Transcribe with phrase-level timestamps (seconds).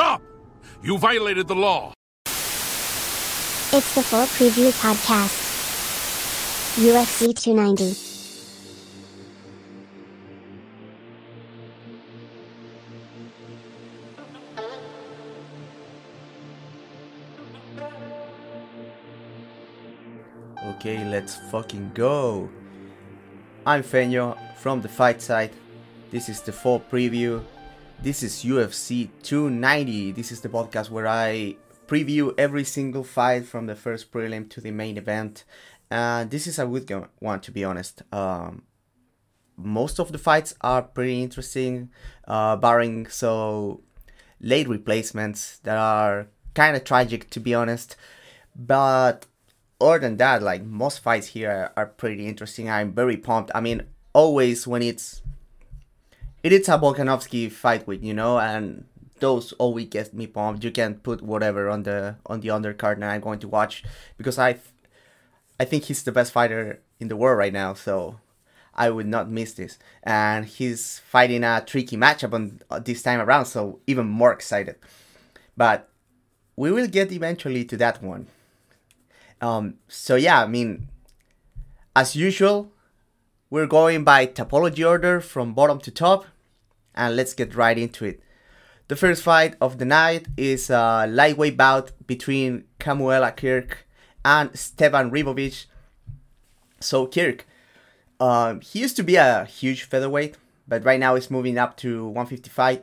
[0.00, 0.22] Stop!
[0.82, 1.92] You violated the law.
[2.24, 5.36] It's the full preview podcast.
[6.80, 8.08] UFC 290.
[20.76, 22.48] Okay, let's fucking go.
[23.66, 25.52] I'm Feño from the Fight Site.
[26.10, 27.44] This is the full preview.
[28.02, 30.12] This is UFC 290.
[30.12, 31.56] This is the podcast where I
[31.86, 35.44] preview every single fight from the first prelim to the main event.
[35.90, 38.02] And this is a good one, to be honest.
[38.10, 38.62] Um,
[39.54, 41.90] most of the fights are pretty interesting,
[42.26, 43.82] uh, barring so
[44.40, 47.96] late replacements that are kind of tragic, to be honest.
[48.56, 49.26] But
[49.78, 52.70] other than that, like most fights here are pretty interesting.
[52.70, 53.50] I'm very pumped.
[53.54, 53.82] I mean,
[54.14, 55.20] always when it's
[56.42, 58.84] it is a Volkanovski fight week, you know, and
[59.20, 60.64] those always get me pumped.
[60.64, 63.84] You can put whatever on the on the undercard, and I'm going to watch
[64.16, 64.58] because I,
[65.58, 67.74] I think he's the best fighter in the world right now.
[67.74, 68.18] So
[68.74, 69.78] I would not miss this.
[70.02, 74.76] And he's fighting a tricky matchup on uh, this time around, so even more excited.
[75.56, 75.88] But
[76.56, 78.28] we will get eventually to that one.
[79.40, 80.88] Um, so yeah, I mean,
[81.94, 82.72] as usual,
[83.50, 86.24] we're going by Tapology order from bottom to top,
[86.94, 88.22] and let's get right into it.
[88.86, 93.86] The first fight of the night is a lightweight bout between Kamuela Kirk
[94.24, 95.66] and Esteban Ribovics.
[96.78, 97.44] So Kirk,
[98.20, 100.36] um, he used to be a huge featherweight,
[100.68, 102.82] but right now he's moving up to 155.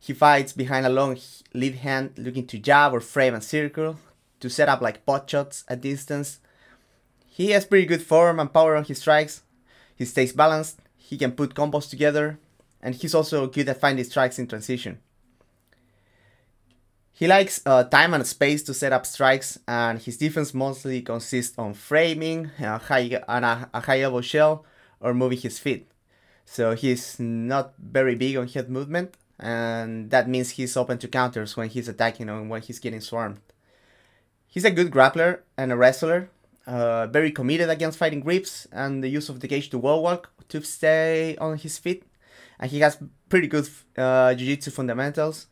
[0.00, 1.16] He fights behind a long
[1.54, 3.96] lead hand, looking to jab or frame and circle
[4.40, 6.40] to set up like pot shots at distance.
[7.26, 9.42] He has pretty good form and power on his strikes.
[9.98, 12.38] He stays balanced, he can put combos together,
[12.80, 15.00] and he's also good at finding strikes in transition.
[17.12, 21.58] He likes uh, time and space to set up strikes, and his defense mostly consists
[21.58, 24.64] on framing, a high, and a, a high elbow shell,
[25.00, 25.90] or moving his feet.
[26.44, 31.56] So he's not very big on head movement, and that means he's open to counters
[31.56, 33.40] when he's attacking or when he's getting swarmed.
[34.46, 36.30] He's a good grappler and a wrestler,
[36.68, 40.30] uh, very committed against fighting grips and the use of the cage to wall walk
[40.48, 42.04] to stay on his feet.
[42.60, 42.98] And he has
[43.28, 45.46] pretty good uh, jiu-jitsu fundamentals.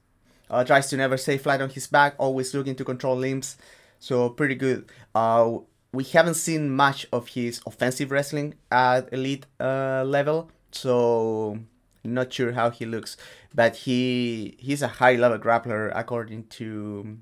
[0.48, 3.56] Uh, tries to never stay flat on his back, always looking to control limbs.
[3.98, 4.90] So pretty good.
[5.14, 5.58] Uh,
[5.92, 11.58] we haven't seen much of his offensive wrestling at elite uh, level, so
[12.04, 13.16] not sure how he looks.
[13.54, 17.18] But he he's a high level grappler according to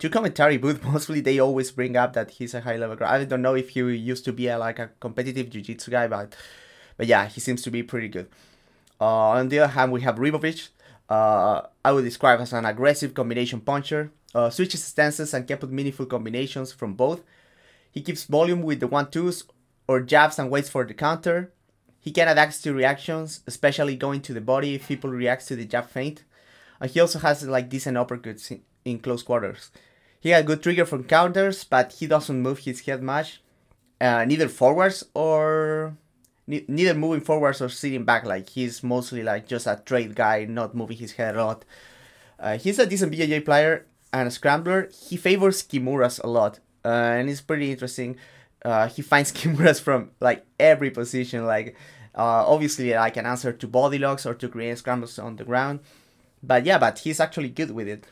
[0.00, 3.14] to commentary booth, mostly they always bring up that he's a high level guy.
[3.14, 6.34] I don't know if he used to be a, like a competitive jiu-jitsu guy, but
[6.96, 8.28] but yeah, he seems to be pretty good.
[9.00, 10.68] Uh, on the other hand, we have Ribovics.
[11.08, 14.12] Uh, I would describe as an aggressive combination puncher.
[14.34, 17.22] Uh, switches stances and can put meaningful combinations from both.
[17.90, 19.44] He keeps volume with the one-twos
[19.88, 21.52] or jabs and waits for the counter.
[21.98, 25.64] He can adapt to reactions, especially going to the body if people react to the
[25.64, 26.22] jab feint.
[26.80, 29.70] And he also has like decent uppercuts in, in close quarters.
[30.20, 33.40] He had good trigger from counters, but he doesn't move his head much,
[34.00, 35.96] uh, neither forwards or
[36.46, 38.24] ne- neither moving forwards or sitting back.
[38.24, 41.64] Like he's mostly like just a trade guy, not moving his head a lot.
[42.38, 44.90] Uh, he's a decent BJJ player and a scrambler.
[45.08, 48.16] He favors Kimuras a lot, uh, and it's pretty interesting.
[48.62, 51.74] Uh, he finds Kimuras from like every position, like
[52.14, 55.80] uh, obviously like an answer to body locks or to create scrambles on the ground.
[56.42, 58.04] But yeah, but he's actually good with it.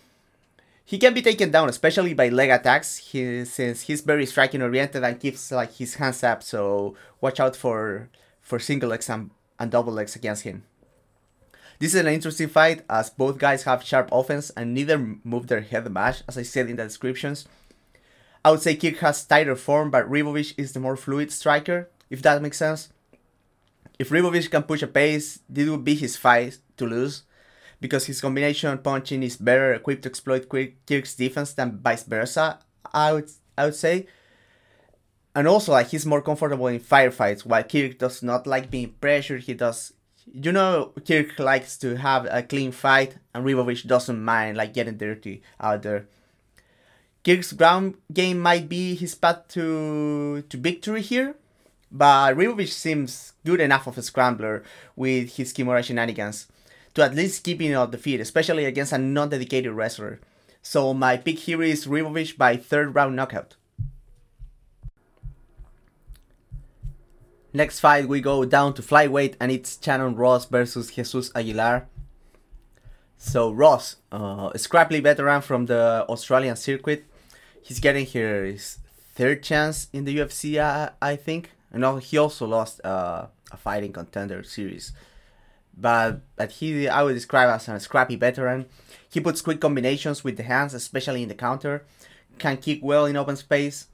[0.88, 5.04] He can be taken down, especially by leg attacks, he, since he's very striking oriented
[5.04, 6.42] and keeps like his hands up.
[6.42, 8.08] So watch out for
[8.40, 10.64] for single legs and, and double legs against him.
[11.78, 15.60] This is an interesting fight as both guys have sharp offense and neither move their
[15.60, 17.46] head much, as I said in the descriptions.
[18.42, 22.22] I would say Kirk has tighter form, but Ribovics is the more fluid striker, if
[22.22, 22.88] that makes sense.
[23.98, 27.24] If Ribovics can push a pace, this would be his fight to lose
[27.80, 32.58] because his combination punching is better equipped to exploit Kirk's defense than vice versa.
[32.92, 34.06] I would I would say.
[35.34, 39.42] And also, like he's more comfortable in firefights, while Kirk does not like being pressured.
[39.42, 39.92] He does,
[40.32, 44.96] you know, Kirk likes to have a clean fight, and Ribovics doesn't mind like getting
[44.96, 46.06] dirty out there.
[47.24, 51.36] Kirk's ground game might be his path to to victory here,
[51.92, 54.64] but Ribovics seems good enough of a scrambler
[54.96, 56.48] with his Kimura shenanigans
[56.98, 60.20] to at least keep him off the feet, especially against a non-dedicated wrestler.
[60.62, 63.54] So my pick here is Ribovics by third round knockout.
[67.52, 71.86] Next fight we go down to flyweight and it's Shannon Ross versus Jesus Aguilar.
[73.16, 77.04] So Ross, uh, a scrappy veteran from the Australian circuit,
[77.62, 78.78] he's getting here his
[79.14, 81.52] third chance in the UFC, uh, I think.
[81.70, 84.92] And he also lost uh, a fighting contender series,
[85.80, 88.66] but but he I would describe as a scrappy veteran.
[89.10, 91.84] He puts quick combinations with the hands, especially in the counter.
[92.38, 93.88] Can kick well in open space.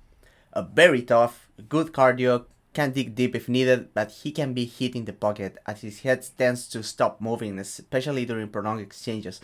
[0.52, 2.44] A very tough, good cardio,
[2.74, 6.00] can dig deep if needed, but he can be hit in the pocket as his
[6.00, 9.40] head tends to stop moving, especially during prolonged exchanges.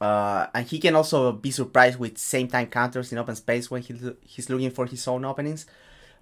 [0.00, 3.82] Uh, and he can also be surprised with same time counters in open space when
[3.82, 5.66] he, he's looking for his own openings.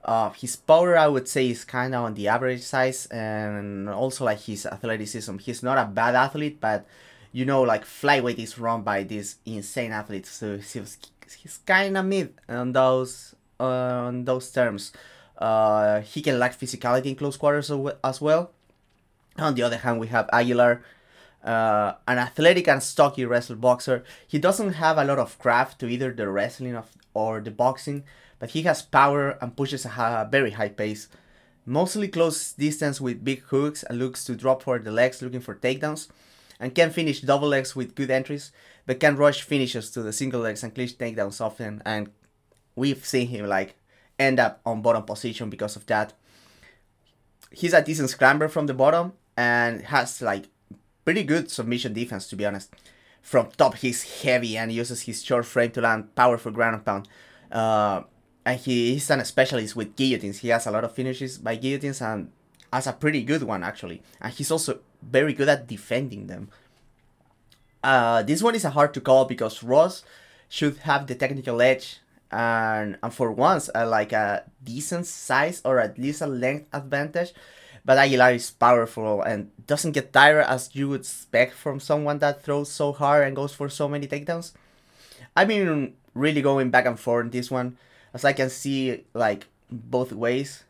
[0.06, 4.24] Uh, his power, I would say, is kind of on the average size, and also
[4.24, 5.38] like his athleticism.
[5.38, 6.86] He's not a bad athlete, but
[7.32, 10.96] you know, like flyweight is run by these insane athletes, so he's,
[11.36, 14.92] he's kind of mid on those on those terms.
[15.36, 17.70] Uh, he can lack physicality in close quarters
[18.04, 18.52] as well.
[19.38, 20.82] On the other hand, we have Aguilar,
[21.44, 24.04] uh, an athletic and stocky wrestler boxer.
[24.26, 28.04] He doesn't have a lot of craft to either the wrestling of, or the boxing,
[28.38, 31.08] but he has power and pushes a very high pace.
[31.64, 35.54] Mostly close distance with big hooks and looks to drop for the legs looking for
[35.54, 36.08] takedowns.
[36.58, 38.50] And can finish double legs with good entries,
[38.86, 41.82] but can rush finishes to the single legs and clinch takedowns often.
[41.84, 42.08] And
[42.74, 43.74] we've seen him like
[44.18, 46.14] end up on bottom position because of that.
[47.50, 50.46] He's a decent scrambler from the bottom and has like
[51.04, 52.72] pretty good submission defense to be honest.
[53.20, 57.08] From top he's heavy and uses his short frame to land powerful ground and pound.
[57.50, 58.02] Uh,
[58.46, 60.38] and he, he's an specialist with guillotines.
[60.38, 62.30] He has a lot of finishes by guillotines and
[62.72, 64.02] has a pretty good one actually.
[64.20, 66.48] And he's also very good at defending them.
[67.82, 70.04] Uh, this one is a hard to call because Ross
[70.48, 71.98] should have the technical edge
[72.30, 77.34] and, and for once uh, like a decent size or at least a length advantage.
[77.84, 82.42] But Aguilar is powerful and doesn't get tired as you would expect from someone that
[82.42, 84.52] throws so hard and goes for so many takedowns.
[85.34, 87.76] I've been really going back and forth in this one,
[88.16, 90.64] as I can see like both ways.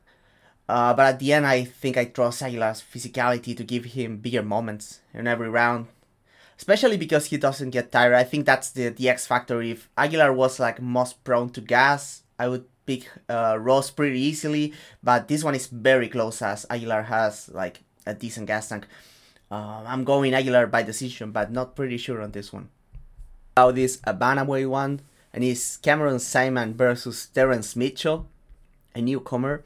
[0.69, 4.43] Uh, but at the end, I think I trust Aguilar's physicality to give him bigger
[4.43, 5.87] moments in every round
[6.59, 8.15] especially because he doesn't get tired.
[8.15, 9.63] I think that's the the X factor.
[9.63, 14.73] If Aguilar was like most prone to gas, I would pick uh, Ross pretty easily.
[15.03, 18.87] But this one is very close as Aguilar has like a decent gas tank.
[19.51, 22.69] Uh, I'm going Aguilar by decision, but not pretty sure on this one.
[23.57, 25.01] Now this a bantamweight one,
[25.37, 28.27] and it's Cameron Saaiman versus Terrence Mitchell,
[28.95, 29.65] a newcomer.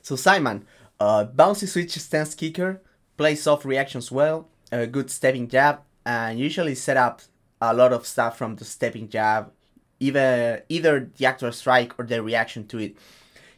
[0.00, 0.62] So Saaiman,
[0.98, 2.80] uh, bouncy switch stance kicker,
[3.18, 7.20] plays off reactions well, a good stepping jab and usually set up
[7.60, 9.52] a lot of stuff from the stepping jab,
[10.00, 12.96] either either the actual strike or the reaction to it.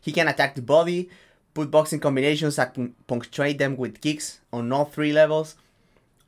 [0.01, 1.11] He can attack the body,
[1.55, 5.55] put boxing combinations that punctuate them with kicks on all three levels.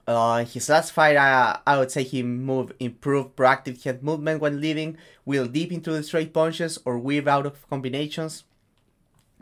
[0.06, 4.60] Uh, his last fight, uh, I would say he moved improved proactive head movement when
[4.60, 8.44] leading, wheel deep into the straight punches or weave out of combinations.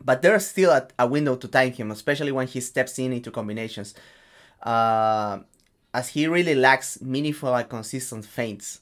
[0.03, 3.31] But there's still a, a window to time him, especially when he steps in into
[3.31, 3.95] combinations
[4.63, 5.41] uh,
[5.95, 8.81] as he really lacks meaningful and consistent feints.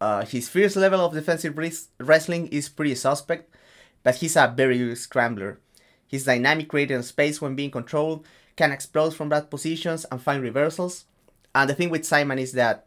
[0.00, 1.56] Uh, his fierce level of defensive
[2.00, 3.54] wrestling is pretty suspect,
[4.02, 5.60] but he's a very good scrambler.
[6.06, 8.26] His dynamic rate in space when being controlled
[8.56, 11.04] can explode from bad positions and find reversals.
[11.54, 12.86] And the thing with Saaiman is that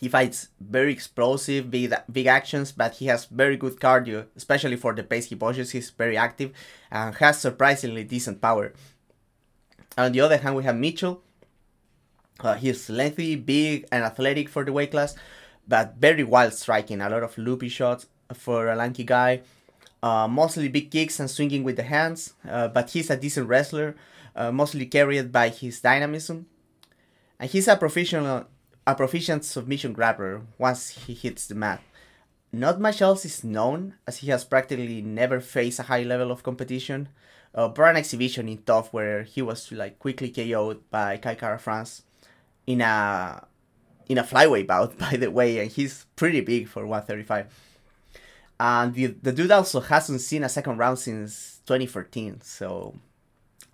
[0.00, 4.92] he fights very explosive, big, big actions, but he has very good cardio, especially for
[4.92, 5.70] the pace he pushes.
[5.70, 6.52] He's very active
[6.90, 8.72] and has surprisingly decent power.
[9.96, 11.22] On the other hand, we have Mitchell.
[12.40, 15.14] Uh, he's lengthy, big, and athletic for the weight class,
[15.68, 17.00] but very wild striking.
[17.00, 19.42] A lot of loopy shots for a lanky guy.
[20.02, 23.96] Uh, mostly big kicks and swinging with the hands, uh, but he's a decent wrestler,
[24.36, 26.46] uh, mostly carried by his dynamism.
[27.38, 28.46] And he's a professional,
[28.86, 31.82] a proficient submission grappler once he hits the mat.
[32.52, 36.44] Not much else is known, as he has practically never faced a high level of
[36.44, 37.08] competition,
[37.54, 42.02] uh, an exhibition in TUF where he was like quickly KO'd by Kai Kara-France
[42.66, 43.46] in a
[44.08, 47.46] in a flyweight bout, by the way, and he's pretty big for 135.
[48.60, 52.94] And the, the dude also hasn't seen a second round since 2014, so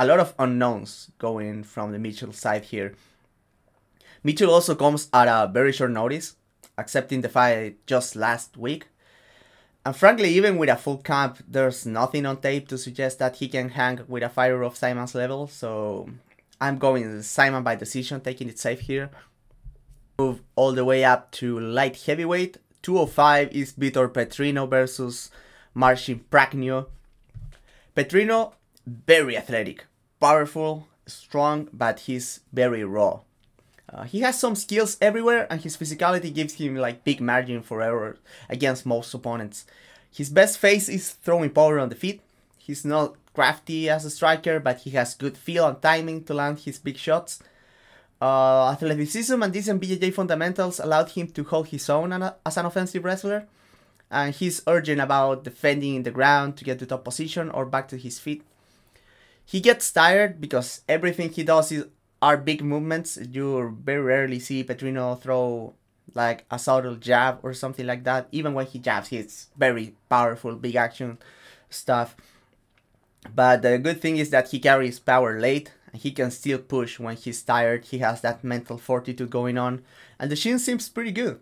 [0.00, 2.94] a lot of unknowns going from the Mitchell side here.
[4.24, 6.36] Mitchell also comes at a very short notice,
[6.78, 8.86] accepting the fight just last week.
[9.84, 13.48] And frankly, even with a full camp, there's nothing on tape to suggest that he
[13.48, 16.08] can hang with a fighter of Saaiman's level, so
[16.62, 19.10] I'm going Saaiman by decision, taking it safe here.
[20.18, 22.56] Move all the way up to light heavyweight.
[22.80, 25.30] 205 is Vitor Petrino versus
[25.74, 26.86] Marcin Prachnio.
[27.94, 28.54] Petrino,
[28.86, 29.84] very athletic,
[30.20, 33.20] powerful, strong, but he's very raw.
[33.92, 37.82] Uh, he has some skills everywhere, and his physicality gives him like big margin for
[37.82, 39.66] error against most opponents.
[40.12, 42.20] His best face is throwing power on the feet.
[42.58, 46.60] He's not crafty as a striker, but he has good feel and timing to land
[46.60, 47.42] his big shots.
[48.20, 53.04] Uh, athleticism and decent BJJ fundamentals allowed him to hold his own as an offensive
[53.04, 53.46] wrestler,
[54.10, 57.88] and he's urgent about defending in the ground to get to top position or back
[57.88, 58.44] to his feet.
[59.50, 61.86] He gets tired because everything he does is
[62.22, 63.18] are big movements.
[63.18, 65.74] You very rarely see Petrino throw
[66.14, 68.28] like a subtle jab or something like that.
[68.30, 71.18] Even when he jabs, he's very powerful, big action
[71.68, 72.14] stuff.
[73.34, 77.00] But the good thing is that he carries power late and he can still push
[77.00, 77.86] when he's tired.
[77.86, 79.82] He has that mental fortitude going on,
[80.20, 81.40] and the shin seems pretty good.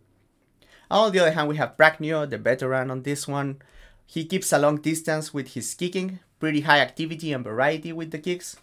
[0.91, 3.61] On the other hand, we have Prachnio, the veteran on this one.
[4.07, 8.19] He keeps a long distance with his kicking, pretty high activity and variety with the
[8.19, 8.57] kicks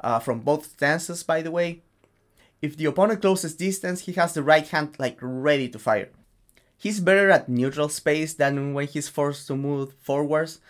[0.00, 1.82] uh, from both stances, by the way.
[2.62, 6.10] If the opponent closes distance, he has the right hand like ready to fire.
[6.76, 10.60] He's better at neutral space than when he's forced to move forwards,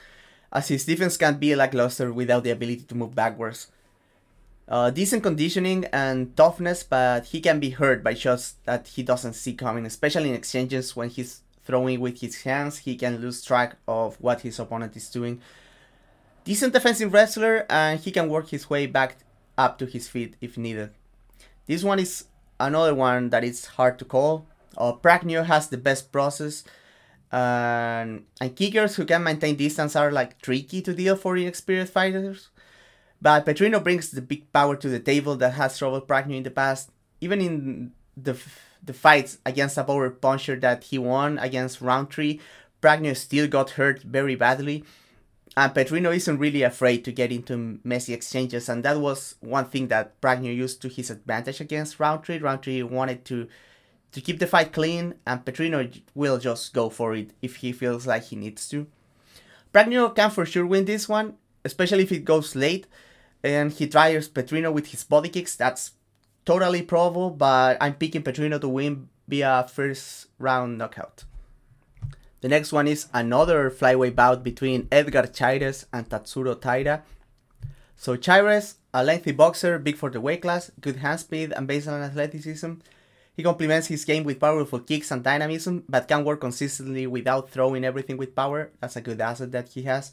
[0.52, 3.68] as his defense can be lackluster without the ability to move backwards.
[4.66, 9.34] Uh, decent conditioning and toughness, but he can be hurt by shots that he doesn't
[9.34, 12.78] see coming, especially in exchanges when he's throwing with his hands.
[12.78, 15.40] He can lose track of what his opponent is doing.
[16.44, 19.16] Decent defensive wrestler, and he can work his way back
[19.56, 20.90] up to his feet if needed.
[21.66, 22.26] This one is
[22.60, 24.46] another one that is hard to call.
[24.76, 24.92] Uh,
[25.44, 26.64] has the best process,
[27.32, 32.48] and, and kickers who can maintain distance are like tricky to deal for inexperienced fighters.
[33.22, 36.50] But Petrino brings the big power to the table that has troubled Prachnio in the
[36.50, 36.90] past.
[37.20, 38.36] Even in the
[38.84, 42.40] the fights against a power puncher that he won against Rountree,
[42.82, 44.84] Prachnio still got hurt very badly
[45.56, 49.88] and Petrino isn't really afraid to get into messy exchanges, and that was one thing
[49.88, 52.38] that Prachnio used to his advantage against Rountree.
[52.38, 53.48] Rountree wanted to
[54.12, 58.06] to keep the fight clean, and Petrino will just go for it if he feels
[58.06, 58.86] like he needs to.
[59.72, 61.34] Prachnio can for sure win this one,
[61.64, 62.86] especially if it goes late,
[63.42, 65.56] and he tries Petrino with his body kicks.
[65.56, 65.92] That's
[66.44, 71.24] totally probable, but I'm picking Petrino to win via first round knockout.
[72.44, 77.02] The next one is another flyweight bout between Edgar Chairez and Tatsuro Taira.
[77.96, 82.04] So Chairez, a lengthy boxer, big for the weight class, good hand speed and baseline
[82.04, 82.72] athleticism.
[83.34, 87.82] He complements his game with powerful kicks and dynamism, but can work consistently without throwing
[87.82, 88.72] everything with power.
[88.78, 90.12] That's a good asset that he has.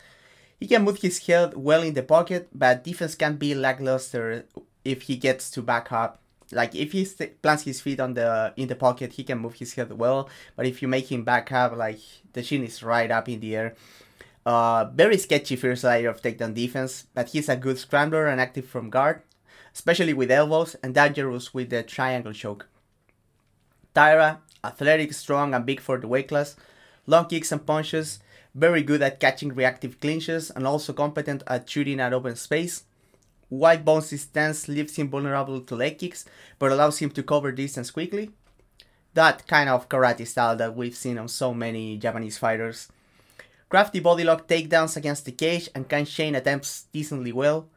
[0.57, 4.45] He can move his head well in the pocket, but defense can be lackluster
[4.85, 6.21] if he gets to back up
[6.53, 9.55] like if he st- plants his feet on the in the pocket, he can move
[9.55, 10.29] his head well.
[10.55, 11.99] But if you make him back up, like
[12.33, 13.75] the chin is right up in the air.
[14.45, 18.65] Uh, very sketchy first layer of takedown defense, but he's a good scrambler and active
[18.65, 19.21] from guard,
[19.73, 22.67] especially with elbows, and dangerous with the triangle choke.
[23.93, 26.55] Taira, athletic, strong, and big for the weight class,
[27.05, 28.19] long kicks and punches,
[28.55, 32.83] very good at catching reactive clinches, and also competent at shooting at open space.
[33.51, 36.23] Wide bones stance leaves him vulnerable to leg kicks,
[36.57, 38.31] but allows him to cover distance quickly.
[39.13, 42.87] That kind of karate style that we've seen on so many Japanese fighters.
[43.67, 47.67] Crafty body lock takedowns against the cage and can chain attempts decently well.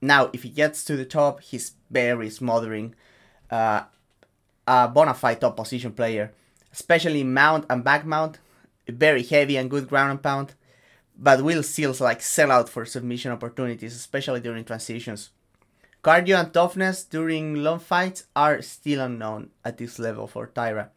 [0.00, 2.94] Now, if he gets to the top, he's very smothering.
[3.50, 3.82] Uh,
[4.68, 6.32] a bona fide top position player,
[6.72, 8.38] especially mount and back mount.
[8.88, 10.54] Very heavy and good ground and pound
[11.18, 15.30] but will still like sell out for submission opportunities, especially during transitions.
[16.02, 20.90] Cardio and toughness during long fights are still unknown at this level for Taira.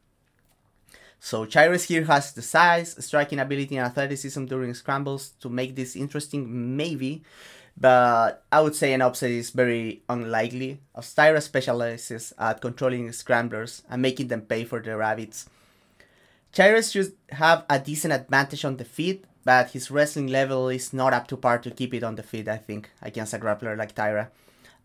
[1.20, 5.96] So Chairez here has the size, striking ability, and athleticism during scrambles to make this
[5.96, 7.24] interesting, maybe,
[7.76, 13.84] but I would say an upset is very unlikely, as Taira specializes at controlling scramblers
[13.90, 15.50] and making them pay for their habits.
[16.52, 21.14] Chairez should have a decent advantage on the feet, but his wrestling level is not
[21.14, 23.96] up to par to keep it on the feet, I think, against a grappler like
[23.96, 24.30] Taira.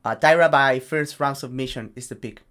[0.04, 2.42] Uh, Taira by first round submission is the pick.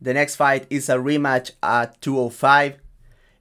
[0.00, 2.78] The next fight is a rematch at 205.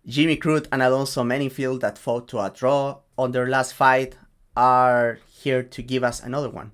[0.05, 4.17] Jimmy Crute and Alonzo Menifield that fought to a draw on their last fight
[4.55, 6.71] are here to give us another one.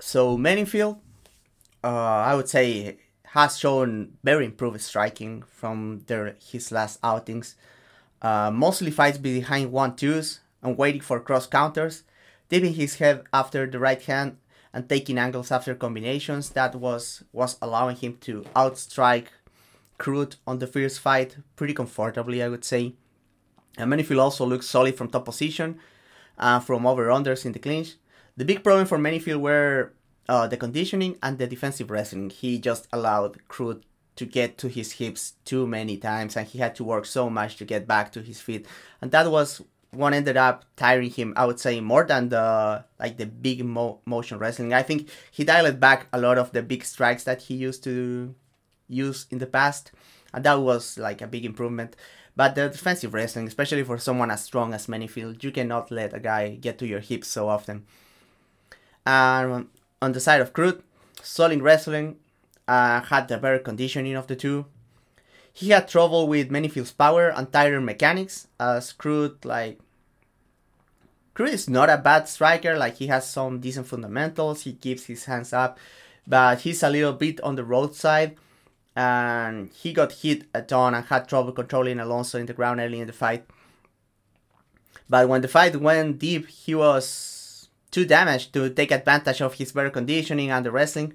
[0.00, 0.98] So Menifield,
[1.84, 7.56] uh, I would say, has shown very improved striking from their his last outings.
[8.22, 12.04] Uh, mostly fights behind one twos and waiting for cross counters,
[12.48, 14.36] dipping his head after the right hand
[14.72, 16.50] and taking angles after combinations.
[16.50, 19.26] That was was allowing him to outstrike
[19.98, 22.94] Crute on the first fight pretty comfortably, I would say.
[23.76, 25.78] And Menifield also looks solid from top position,
[26.38, 27.94] uh, from over unders in the clinch.
[28.36, 29.92] The big problem for Menifield were
[30.28, 32.30] uh, the conditioning and the defensive wrestling.
[32.30, 33.82] He just allowed Crute
[34.16, 37.56] to get to his hips too many times, and he had to work so much
[37.56, 38.66] to get back to his feet,
[39.00, 41.34] and that was what ended up tiring him.
[41.36, 44.72] I would say more than the like the big mo- motion wrestling.
[44.72, 48.34] I think he dialed back a lot of the big strikes that he used to
[48.88, 49.92] use in the past,
[50.32, 51.96] and that was like a big improvement.
[52.34, 56.20] But the defensive wrestling, especially for someone as strong as Menifield, you cannot let a
[56.20, 57.84] guy get to your hips so often.
[59.04, 59.68] And
[60.00, 60.80] on the side of Crute,
[61.22, 62.16] solid wrestling,
[62.68, 64.66] uh, had the better conditioning of the two.
[65.52, 69.78] He had trouble with Menifield's power and tighter mechanics, as Crute, like,
[71.34, 75.26] Crute is not a bad striker, like, he has some decent fundamentals, he keeps his
[75.26, 75.78] hands up,
[76.26, 78.36] but he's a little bit on the roadside,
[78.96, 83.00] and he got hit a ton and had trouble controlling Alonzo in the ground early
[83.00, 83.44] in the fight.
[85.08, 89.72] But when the fight went deep, he was too damaged to take advantage of his
[89.72, 91.12] better conditioning and the wrestling.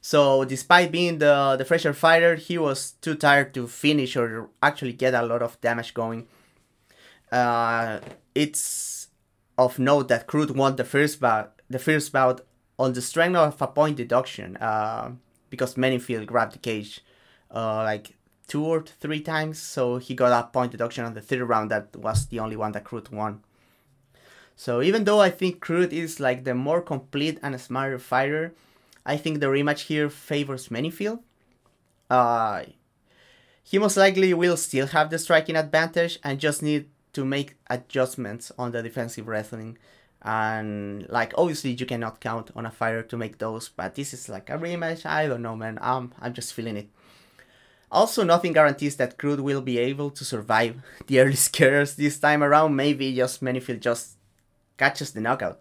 [0.00, 4.94] So despite being the, the fresher fighter, he was too tired to finish or actually
[4.94, 6.26] get a lot of damage going.
[7.30, 8.00] Uh,
[8.34, 9.08] it's
[9.58, 12.40] of note that Crute won the first bout, the first bout
[12.78, 15.12] on the strength of a point deduction, uh,
[15.50, 17.00] because Menifield grabbed the cage
[17.54, 18.16] uh, like
[18.48, 21.70] two or three times, so he got a point deduction on the third round.
[21.70, 23.44] That was the only one that Crute won.
[24.56, 28.54] So even though I think Crute is like the more complete and smarter fighter,
[29.04, 31.20] I think the rematch here favors Menifield.
[32.08, 32.64] Uh,
[33.62, 38.52] he most likely will still have the striking advantage and just need to make adjustments
[38.58, 39.78] on the defensive wrestling.
[40.22, 44.28] And like obviously you cannot count on a fighter to make those, but this is
[44.28, 45.06] like a rematch.
[45.06, 45.78] I don't know, man.
[45.80, 46.88] I'm I'm just feeling it.
[47.92, 52.42] Also, nothing guarantees that Crute will be able to survive the early scares this time
[52.42, 52.76] around.
[52.76, 54.16] Maybe just Menifield just
[54.76, 55.60] catches the knockout.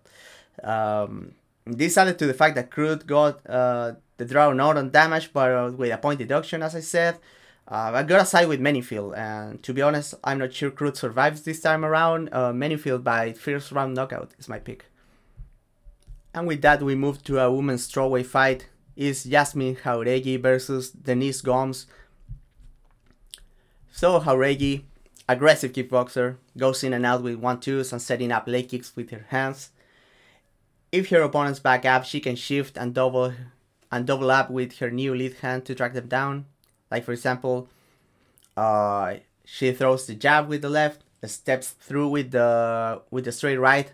[0.64, 1.34] Um,
[1.78, 5.52] this added to the fact that Crute got uh, the draw not on damage, but
[5.52, 7.20] uh, with a point deduction, as I said.
[7.68, 10.98] Uh, I got a side with Menifield, and to be honest, I'm not sure Crute
[10.98, 12.30] survives this time around.
[12.32, 14.86] Uh, Menifield by first round knockout is my pick.
[16.34, 18.68] And with that, we move to a women's strawweight fight.
[18.96, 21.86] Is Yazmin Jauregui versus Denise Gomes.
[23.92, 24.84] So Jauregui,
[25.28, 29.12] aggressive kickboxer, goes in and out with one twos and setting up leg kicks with
[29.12, 29.70] her hands.
[30.92, 33.34] If her opponents back up, she can shift and double
[33.92, 36.46] and double up with her new lead hand to track them down.
[36.90, 37.68] Like for example,
[38.58, 43.58] uh, she throws the jab with the left, steps through with the with the straight
[43.58, 43.92] right,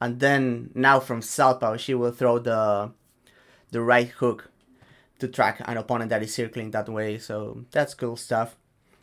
[0.00, 2.92] and then now from southpaw she will throw the
[3.70, 4.50] the right hook
[5.18, 7.18] to track an opponent that is circling that way.
[7.18, 8.56] So that's cool stuff.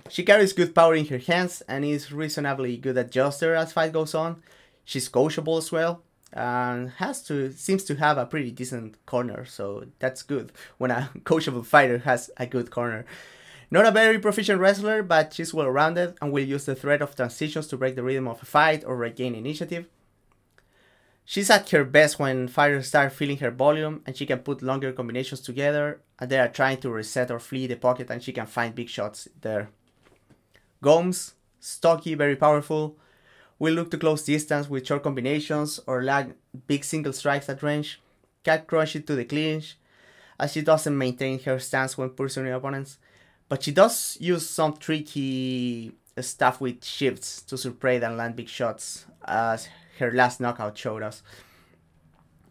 [0.10, 4.16] She carries good power in her hands and is reasonably good adjuster as fight goes
[4.16, 4.42] on.
[4.84, 6.05] She's coachable as well
[6.36, 11.10] and has to seems to have a pretty decent corner, so that's good when a
[11.20, 13.06] coachable fighter has a good corner.
[13.72, 17.16] Not a very proficient wrestler, but she's well rounded and will use the threat of
[17.16, 19.88] transitions to break the rhythm of a fight or regain initiative.
[21.28, 24.92] She's at her best when fighters start feeling her volume and she can put longer
[24.92, 28.46] combinations together and they are trying to reset or flee the pocket and she can
[28.46, 29.70] find big shots there.
[30.84, 32.98] Gomes, stocky, very powerful,
[33.60, 36.34] will look to close distance with short combinations or lag
[36.68, 38.02] big single strikes at range,
[38.44, 39.78] cat crush it to the clinch,
[40.40, 42.98] as she doesn't maintain her stance when pursuing opponents.
[43.48, 49.06] But she does use some tricky stuff with shifts to surprise and land big shots,
[49.26, 51.24] as her last knockout showed us.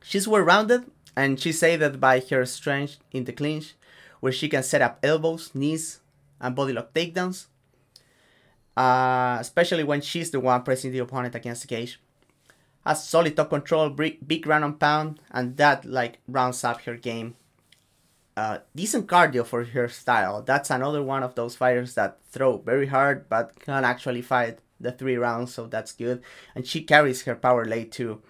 [0.02, 0.84] She's well rounded,
[1.16, 3.74] and she's aided by her strength in the clinch,
[4.20, 6.00] where she can set up elbows, knees,
[6.40, 7.46] and body lock takedowns,
[8.76, 12.00] uh, especially when she's the one pressing the opponent against the cage.
[12.84, 17.36] Has solid top control, big ground and pound, and that like rounds up her game.
[18.36, 20.42] Uh, decent cardio for her style.
[20.42, 24.92] That's another one of those fighters that throw very hard but can actually fight the
[24.92, 26.22] three rounds, so that's good.
[26.54, 28.20] And she carries her power late too.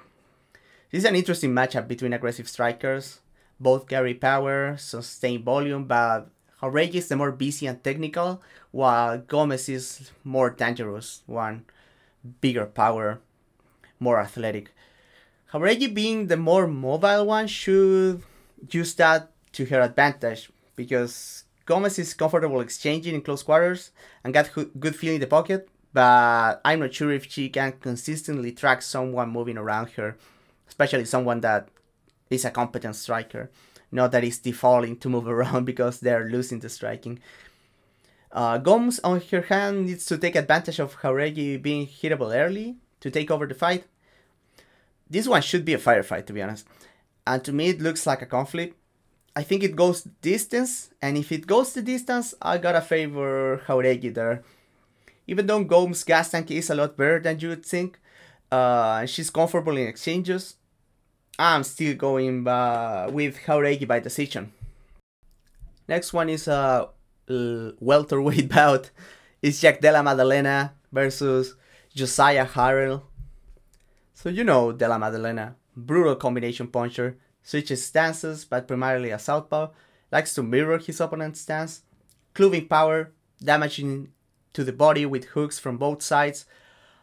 [0.90, 3.20] This is an interesting matchup between aggressive strikers.
[3.58, 6.28] Both carry power, sustain volume, but
[6.64, 11.66] Is the more busy and technical, while Gomes is more dangerous one,
[12.40, 13.20] bigger power,
[14.00, 14.72] more athletic.
[15.52, 18.22] Jauregui being the more mobile one should
[18.70, 23.90] use that to her advantage because Gomes is comfortable exchanging in close quarters
[24.24, 24.50] and got
[24.80, 29.28] good feel in the pocket, but I'm not sure if she can consistently track someone
[29.28, 30.16] moving around her,
[30.66, 31.68] especially someone that
[32.30, 33.50] is a competent striker
[33.94, 37.20] not that it's defaulting to move around because they're losing the striking.
[38.32, 43.10] Uh, Gomes, on her hand, needs to take advantage of Jauregui being hittable early to
[43.10, 43.84] take over the fight.
[45.08, 46.66] This one should be a firefight, to be honest.
[47.26, 48.76] and to me it looks like a conflict.
[49.36, 54.12] I think it goes distance, and if it goes the distance, I gotta favor Jauregui
[54.14, 54.42] there.
[55.26, 57.98] Even though Gomes' gas tank is a lot better than you would think,
[58.52, 60.56] uh, she's comfortable in exchanges,
[61.38, 64.52] I'm still going uh, with Jauregui by decision.
[65.88, 66.90] Next one is a
[67.28, 68.90] uh, welterweight bout.
[69.42, 71.56] It's Jack Della Maddalena versus
[71.92, 73.02] Josiah Harrell.
[74.14, 79.70] So you know Della Maddalena, brutal combination puncher, switches stances but primarily a southpaw,
[80.12, 81.82] likes to mirror his opponent's stance,
[82.32, 84.12] clothing power, damaging
[84.52, 86.46] to the body with hooks from both sides,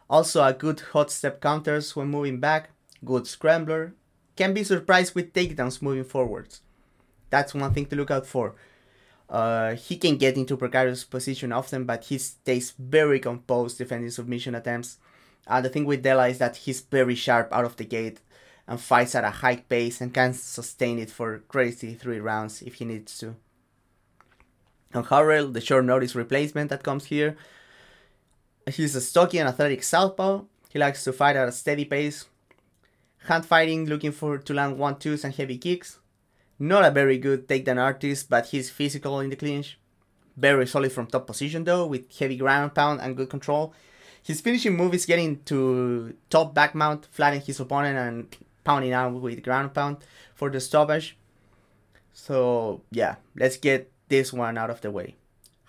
[0.08, 2.70] also a good hot step counters when moving back,
[3.04, 3.94] good scrambler,
[4.36, 6.60] can be surprised with takedowns moving forwards.
[7.30, 8.54] That's one thing to look out for.
[9.28, 14.54] Uh, he can get into precarious position often, but he stays very composed defending submission
[14.54, 14.98] attempts.
[15.46, 18.20] And the thing with Della is that he's very sharp out of the gate
[18.68, 22.74] and fights at a high pace and can sustain it for crazy three rounds if
[22.74, 23.34] he needs to.
[24.94, 27.36] On Harrell, the short notice replacement that comes here,
[28.70, 30.42] he's a stocky and athletic southpaw.
[30.68, 32.26] He likes to fight at a steady pace.
[33.24, 35.98] Hand fighting, looking for to land one twos and heavy kicks.
[36.58, 39.78] Not a very good takedown artist, but he's physical in the clinch.
[40.36, 43.74] Very solid from top position though, with heavy ground pound and good control.
[44.22, 49.12] His finishing move is getting to top back mount, flattening his opponent and pounding out
[49.12, 49.98] with ground pound
[50.34, 51.16] for the stoppage.
[52.12, 55.16] So yeah, let's get this one out of the way.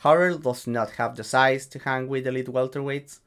[0.04, 3.20] Harrell does not have the size to hang with elite welterweights,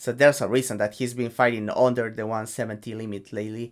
[0.00, 3.70] so there's a reason that he's been fighting under the 170 limit lately.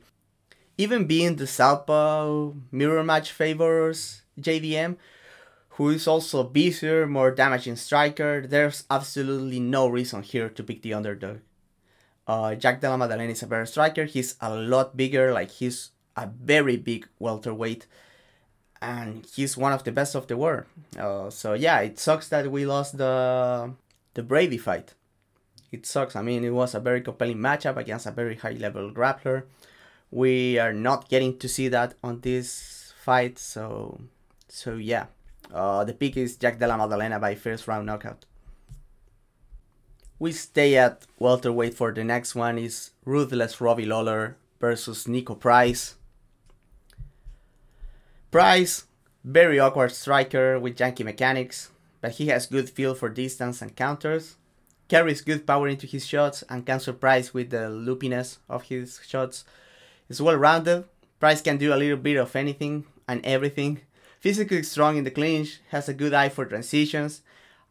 [0.77, 4.99] Even being the Southpaw mirror match favors JDM,
[5.71, 10.83] who is also a busier, more damaging striker, there's absolutely no reason here to pick
[10.83, 11.39] the underdog.
[12.27, 14.05] Uh, Jack Della Maddalena is a better striker.
[14.05, 17.87] He's a lot bigger, like he's a very big welterweight,
[18.83, 20.65] and he's one of the best of the world.
[20.99, 23.73] Uh, so yeah, it sucks that we lost the
[24.13, 24.93] the Brady fight.
[25.71, 26.17] It sucks.
[26.17, 29.45] I mean, it was a very compelling matchup against a very high level grappler.
[30.11, 34.01] We are not getting to see that on this fight so
[34.49, 35.07] so yeah.
[35.53, 38.25] Uh, the pick is Jack Della Maddalena by first round knockout.
[40.19, 45.95] We stay at welterweight for the next one is ruthless Robbie Lawler versus Niko Price.
[48.31, 48.85] Price
[49.25, 54.37] very awkward striker with janky mechanics but he has good feel for distance and counters
[54.89, 59.45] carries good power into his shots and can surprise with the loopiness of his shots
[60.09, 60.85] is well rounded.
[61.21, 63.81] Price can do a little bit of anything and everything.
[64.21, 67.23] Physically strong in the clinch, has a good eye for transitions,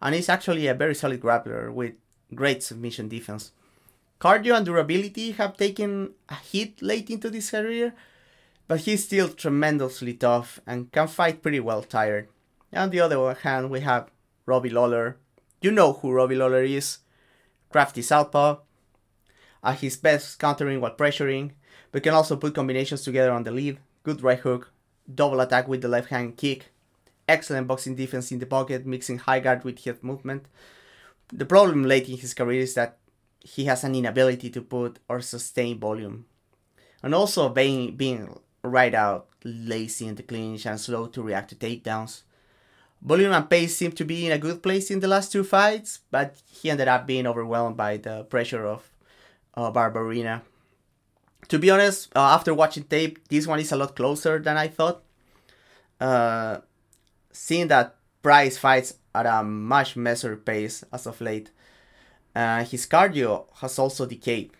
[0.01, 1.93] and is actually a very solid grappler with
[2.33, 3.51] great submission defense.
[4.19, 7.93] Cardio and durability have taken a hit late into this career,
[8.67, 12.27] but he's still tremendously tough and can fight pretty well tired.
[12.73, 14.09] On the other hand, we have
[14.45, 15.17] Robbie Lawler.
[15.61, 16.99] You know who Robbie Lawler is.
[17.69, 18.57] Crafty southpaw.
[19.63, 21.51] At his best countering while pressuring,
[21.91, 24.71] but can also put combinations together on the lead, good right hook,
[25.13, 26.67] double attack with the left hand kick,
[27.27, 30.45] excellent boxing defense in the pocket, mixing high guard with hip movement.
[31.29, 32.97] The problem late in his career is that
[33.39, 36.25] he has an inability to put or sustain volume.
[37.03, 41.55] And also being, being right out, lazy in the clinch, and slow to react to
[41.55, 42.23] takedowns.
[43.07, 46.01] Volume and pace seem to be in a good place in the last two fights,
[46.11, 48.91] but he ended up being overwhelmed by the pressure of
[49.55, 50.41] uh, Barberena
[51.49, 54.67] to be honest, uh, after watching tape, this one is a lot closer than I
[54.67, 55.03] thought.
[55.99, 56.59] Uh,
[57.31, 61.51] seeing that Price fights at a much measured pace as of late,
[62.35, 64.51] uh, his cardio has also decayed.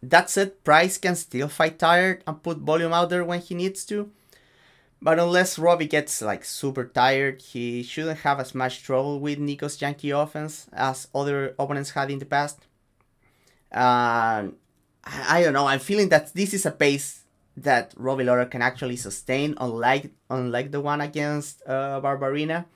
[0.00, 3.84] That said, Price can still fight tired and put volume out there when he needs
[3.86, 4.12] to.
[5.00, 9.80] But unless Robbie gets like super tired, he shouldn't have as much trouble with Niko's
[9.80, 12.66] Yankee offense as other opponents had in the past.
[13.72, 14.48] Uh,
[15.04, 15.66] I, don't know.
[15.66, 17.22] I'm feeling that this is a pace
[17.56, 22.66] that Robbie Lawler can actually sustain, unlike unlike the one against uh, Barberena.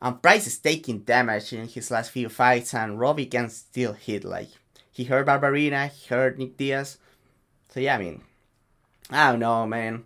[0.00, 4.24] And Price is taking damage in his last few fights, and Robbie can still hit.
[4.24, 4.48] Like
[4.90, 6.98] he hurt Barberena, he hurt Nick Diaz.
[7.70, 8.22] So yeah, I mean,
[9.10, 10.04] I don't know, man.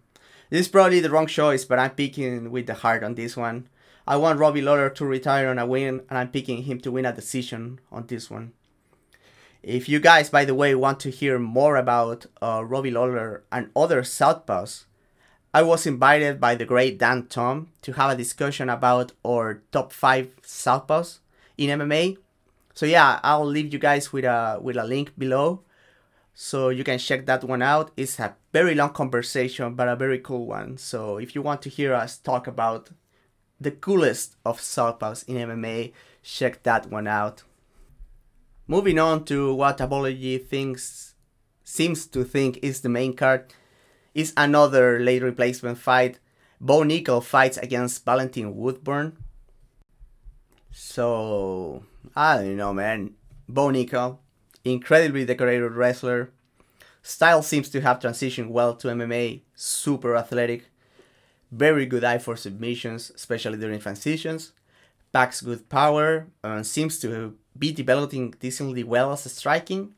[0.51, 3.69] This is probably the wrong choice, but I'm picking with the heart on this one.
[4.05, 7.07] I want Robbie Lawler to retire on a win, and I'm picking him to win
[7.07, 8.53] a decision on this one.
[9.63, 13.71] If you guys, by the way, want to hear more about uh, Robbie Lawler and
[13.77, 14.87] other Southpaws,
[15.55, 19.93] I was invited by the great Dan Tom to have a discussion about our top
[19.93, 21.21] five Southpaws
[21.57, 22.17] in MMA.
[22.75, 25.63] So yeah, I'll leave you guys with a with a link below
[26.35, 27.91] So you can check that one out.
[27.97, 30.79] It's a very long conversation, but a very cool one.
[30.79, 32.91] So if you want to hear us talk about
[33.61, 37.43] the coolest of southpaws in MMA, check that one out.
[38.67, 41.15] Moving on to what Tapology thinks
[41.65, 43.53] seems to think is the main card
[44.15, 46.19] is another late replacement fight.
[46.61, 49.17] Bo Nickal fights against Valentin Woodburn.
[50.73, 53.15] So I don't know, man.
[53.49, 54.19] Bo Nickal,
[54.65, 56.31] incredibly decorated wrestler.
[57.03, 59.41] Style seems to have transitioned well to MMA.
[59.55, 60.71] Super athletic,
[61.51, 64.53] very good eye for submissions, especially during transitions.
[65.13, 69.95] Packs good power and seems to be developing decently well as a striking.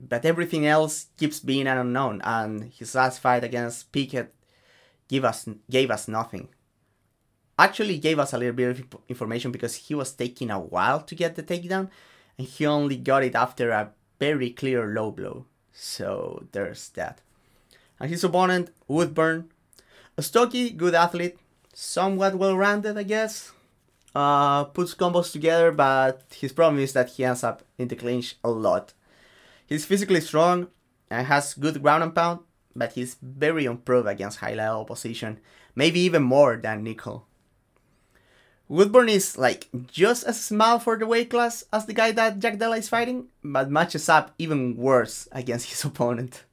[0.00, 4.34] But everything else keeps being an unknown, and his last fight against Pickett
[5.08, 6.48] gave us gave us nothing.
[7.58, 11.14] Actually, gave us a little bit of information because he was taking a while to
[11.14, 11.88] get the takedown,
[12.38, 15.46] and he only got it after a very clear low blow.
[15.72, 17.20] So there's that.
[18.00, 19.50] And his opponent, Woodburn,
[20.16, 21.38] a stocky, good athlete,
[21.72, 23.52] somewhat well rounded, I guess.
[24.14, 28.36] Uh, puts combos together, but his problem is that he ends up in the clinch
[28.44, 28.92] a lot.
[29.66, 30.68] He's physically strong
[31.10, 32.40] and has good ground and pound,
[32.76, 35.40] but he's very unproven against high level opposition,
[35.74, 37.22] maybe even more than Nickal.
[38.68, 42.58] Woodburn is like just as small for the weight class as the guy that Jack
[42.58, 46.44] Della is fighting, but matches up even worse against his opponent.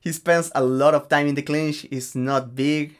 [0.00, 2.96] He spends a lot of time in the clinch, is not big,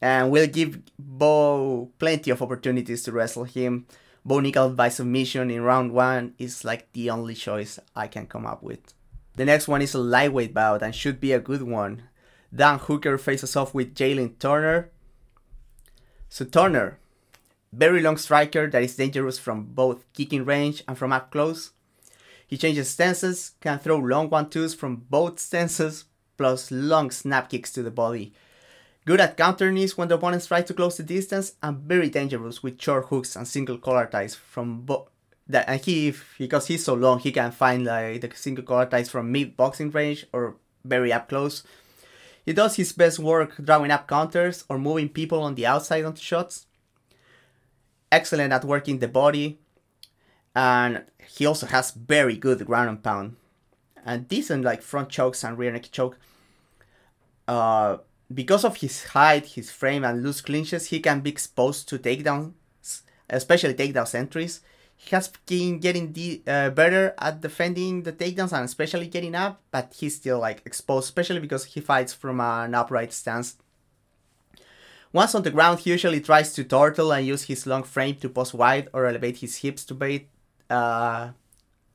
[0.00, 3.86] and will give Bo plenty of opportunities to wrestle him.
[4.24, 8.46] Bo Nickal by submission in round one is like the only choice I can come
[8.46, 8.80] up with.
[9.36, 12.02] The next one is a lightweight bout and should be a good one.
[12.54, 14.90] Dan Hooker faces off with Jalen Turner.
[16.28, 16.99] So Turner,
[17.72, 21.72] very long striker that is dangerous from both kicking range and from up close.
[22.46, 26.04] He changes stances, can throw long one-twos from both stances,
[26.36, 28.32] plus long snap kicks to the body.
[29.06, 32.62] Good at counter knees when the opponents try to close the distance, and very dangerous
[32.62, 35.08] with short hooks and single collar ties from both.
[35.46, 39.10] That and he, because he's so long, he can find like the single collar ties
[39.10, 41.64] from mid boxing range or very up close.
[42.44, 46.20] He does his best work drawing up counters or moving people on the outside onto
[46.20, 46.66] shots.
[48.12, 49.60] Excellent at working the body,
[50.54, 53.36] and he also has very good ground and pound,
[54.04, 56.18] and decent like front chokes and rear neck choke.
[57.46, 57.98] Uh,
[58.32, 62.52] because of his height, his frame, and loose clinches, he can be exposed to takedowns,
[63.28, 64.60] especially takedown entries.
[64.96, 69.62] He has been getting de- uh, better at defending the takedowns and especially getting up,
[69.70, 73.56] but he's still like exposed, especially because he fights from an upright stance.
[75.12, 78.28] Once on the ground, he usually tries to turtle and use his long frame to
[78.28, 80.28] post wide or elevate his hips to bait
[80.70, 81.30] uh,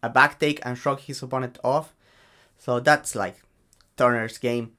[0.03, 1.93] a back take and shrug his opponent off.
[2.57, 3.41] So that's like
[3.95, 4.73] Turner's game.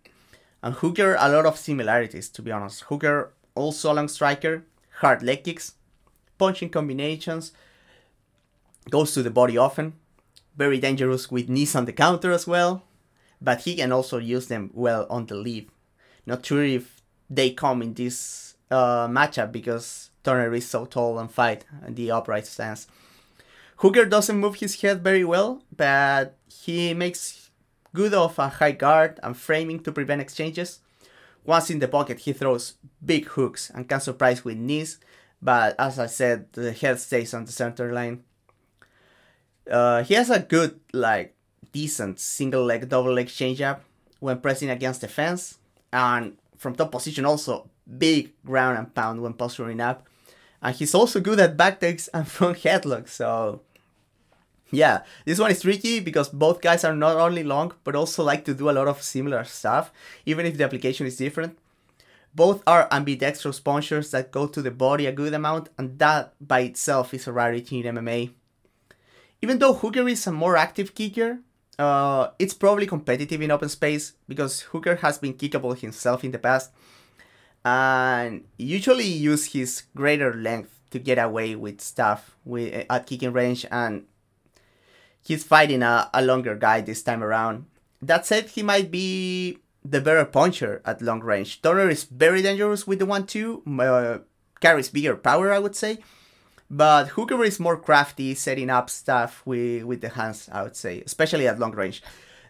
[0.62, 2.83] And Hooker, a lot of similarities, to be honest.
[2.83, 4.64] Hooker, also a long striker,
[4.99, 5.75] hard leg kicks,
[6.38, 7.53] punching combinations,
[8.90, 9.94] goes to the body often,
[10.57, 12.83] very dangerous with knees on the counter as well,
[13.40, 15.68] but he can also use them well on the lead.
[16.27, 16.95] Not sure if
[17.28, 22.46] they come in this uh, matchup because Turner is so tall and fight the upright
[22.46, 22.86] stance.
[23.78, 27.50] Hooker doesn't move his head very well, but he makes
[27.94, 30.80] good of a high guard and framing to prevent exchanges.
[31.44, 34.98] Once in the pocket, he throws big hooks and can surprise with knees,
[35.40, 38.24] but as I said, the head stays on the center line.
[39.70, 41.34] Uh, he has a good, like,
[41.72, 43.80] decent single leg, double leg changeup
[44.20, 45.58] when pressing against the fence,
[45.92, 50.07] and from top position also big ground and pound when posturing up.
[50.62, 53.62] And he's also good at back takes and front headlocks, so
[54.71, 58.45] yeah, this one is tricky because both guys are not only long but also like
[58.45, 59.92] to do a lot of similar stuff,
[60.25, 61.59] even if the application is different.
[62.35, 66.61] Both are ambidextrous punchers that go to the body a good amount, and that by
[66.61, 68.31] itself is a rarity in MMA.
[69.40, 71.38] Even though Hooker is a more active kicker,
[71.78, 76.38] uh, it's probably competitive in open space because Hooker has been kickable himself in the
[76.38, 76.70] past
[77.64, 83.66] and usually use his greater length to get away with stuff with, at kicking range
[83.70, 84.04] and
[85.20, 87.66] he's fighting a, a longer guy this time around.
[88.00, 91.60] That said, he might be the better puncher at long range.
[91.62, 94.18] Turner is very dangerous with the 1-2, uh,
[94.60, 95.98] carries bigger power I would say,
[96.70, 101.02] but Hooker is more crafty, setting up stuff with, with the hands, I would say,
[101.02, 102.02] especially at long range.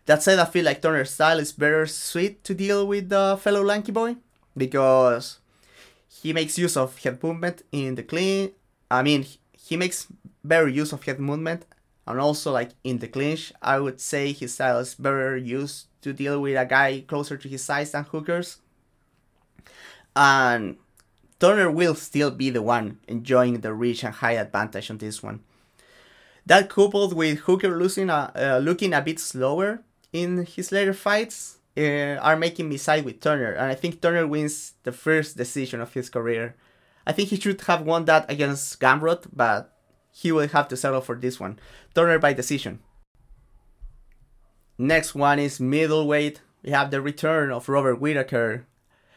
[0.06, 3.62] That said, I feel like Turner's style is better suited to deal with the fellow
[3.62, 4.16] lanky boy
[4.56, 5.40] because
[6.08, 8.52] he makes use of head movement in the clean.
[8.90, 10.06] I mean, he makes
[10.44, 11.66] better use of head movement
[12.06, 16.12] and also like in the clinch, I would say his style is better used to
[16.12, 18.58] deal with a guy closer to his size than Hooker's.
[20.14, 20.76] And
[21.38, 25.40] Turner will still be the one enjoying the reach and high advantage on this one.
[26.46, 31.58] That coupled with Hooker losing a, uh, looking a bit slower in his later fights
[31.76, 35.80] uh, are making me side with Turner, and I think Turner wins the first decision
[35.80, 36.54] of his career.
[37.06, 39.76] I think he should have won that against Gamrot, but
[40.10, 41.58] he will have to settle for this one.
[41.94, 42.80] Turner by decision.
[44.78, 46.40] Next one is middleweight.
[46.62, 48.66] We have the return of Robert Whittaker,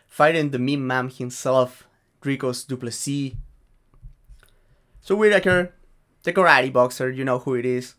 [0.08, 1.88] fighting the meme man himself,
[2.21, 3.34] Dricus Du Plessis.
[5.01, 5.73] So Whittaker,
[6.23, 7.95] the karate boxer, you know who it is.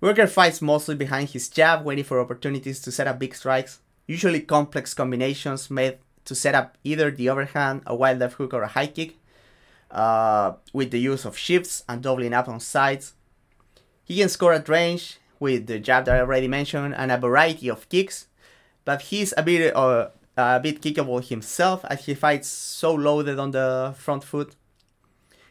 [0.00, 4.40] Whittaker fights mostly behind his jab, waiting for opportunities to set up big strikes, usually
[4.40, 8.68] complex combinations made to set up either the overhand, a wild left hook, or a
[8.68, 9.16] high kick,
[9.90, 13.14] uh, with the use of shifts and doubling up on sides.
[14.04, 17.68] He can score at range with the jab that I already mentioned and a variety
[17.68, 18.26] of kicks,
[18.84, 23.50] but he's a bit uh, a bit kickable himself as he fights so loaded on
[23.50, 24.54] the front foot.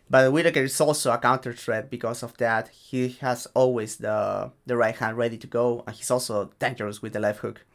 [0.10, 2.70] But Whittaker is also a counter threat because of that.
[2.70, 7.12] He has always the the right hand ready to go, and he's also dangerous with
[7.12, 7.66] the left hook.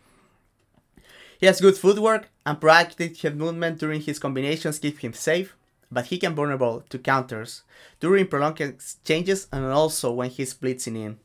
[1.39, 5.55] He has good footwork and proactive head movement during his combinations keep him safe,
[5.91, 7.63] but he can vulnerable to counters
[8.01, 11.19] during prolonged exchanges and also when he's blitzing in.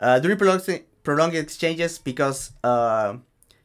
[0.00, 3.16] Uh, during prolonged, prolonged exchanges, because uh,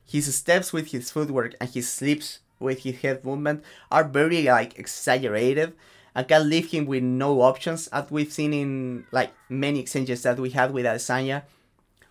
[0.08, 4.80] his steps with his footwork and his slips with his head movement are very like
[4.80, 5.74] exaggerated
[6.15, 10.39] and can leave him with no options as we've seen in like many exchanges that
[10.39, 11.43] we had with Adesanya.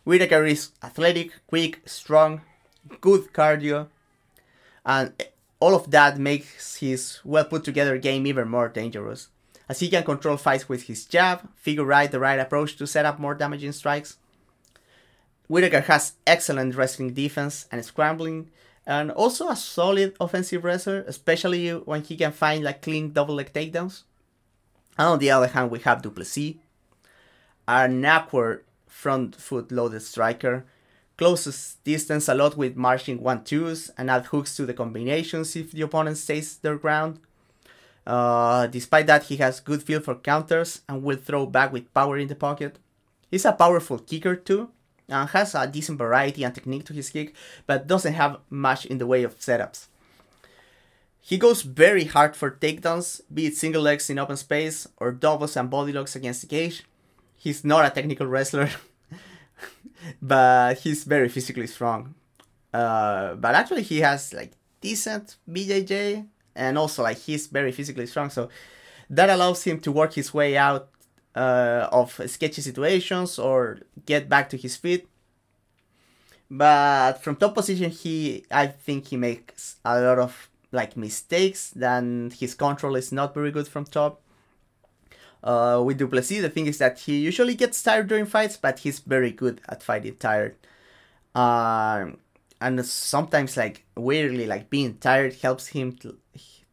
[0.05, 2.43] Whittaker is athletic, quick, strong,
[3.01, 3.89] good cardio,
[4.85, 5.13] and
[5.59, 9.29] all of that makes his well put together game even more dangerous,
[9.69, 13.05] as he can control fights with his jab, figure out the right approach to set
[13.07, 14.19] up more damaging strikes.
[15.49, 18.51] Whittaker has excellent wrestling defense and scrambling,
[18.87, 23.53] and also a solid offensive wrestler, especially when he can find like clean double leg
[23.53, 24.03] takedowns.
[24.99, 26.57] And on the other hand, we have Du Plessis,
[27.69, 30.65] an awkward front foot loaded striker
[31.17, 35.73] closes distance a lot with marching one twos and add hooks to the combinations if
[35.73, 37.19] the opponent stays their ground.
[38.07, 42.19] Uh, despite that, he has good feel for counters and will throw back with power
[42.19, 42.79] in the pocket.
[43.31, 44.71] He's a powerful kicker too,
[45.09, 47.35] and has a decent variety and technique to his kick,
[47.66, 49.87] but doesn't have much in the way of setups.
[51.21, 55.57] He goes very hard for takedowns, be it single legs in open space or doubles
[55.57, 56.85] and body locks against the cage.
[57.37, 58.71] He's not a technical wrestler,
[60.23, 62.14] but he's very physically strong.
[62.73, 68.31] Uh, but actually, he has like decent BJJ, and also like he's very physically strong,
[68.31, 68.49] so
[69.11, 70.90] that allows him to work his way out
[71.37, 75.07] uh, of sketchy situations or get back to his feet.
[76.51, 81.70] But from top position, he I think he makes a lot of like mistakes.
[81.70, 84.20] Then his control is not very good from top.
[85.42, 88.81] Uh, with Du Plessis, the thing is that he usually gets tired during fights, but
[88.81, 90.57] he's very good at fighting tired.
[91.35, 92.18] Um,
[92.61, 96.16] and sometimes, like weirdly, like being tired helps him to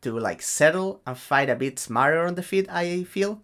[0.01, 2.67] to like settle and fight a bit smarter on the feet.
[2.69, 3.41] I feel,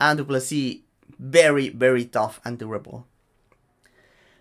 [0.00, 0.78] and Du Plessis
[1.18, 3.06] very very tough and durable.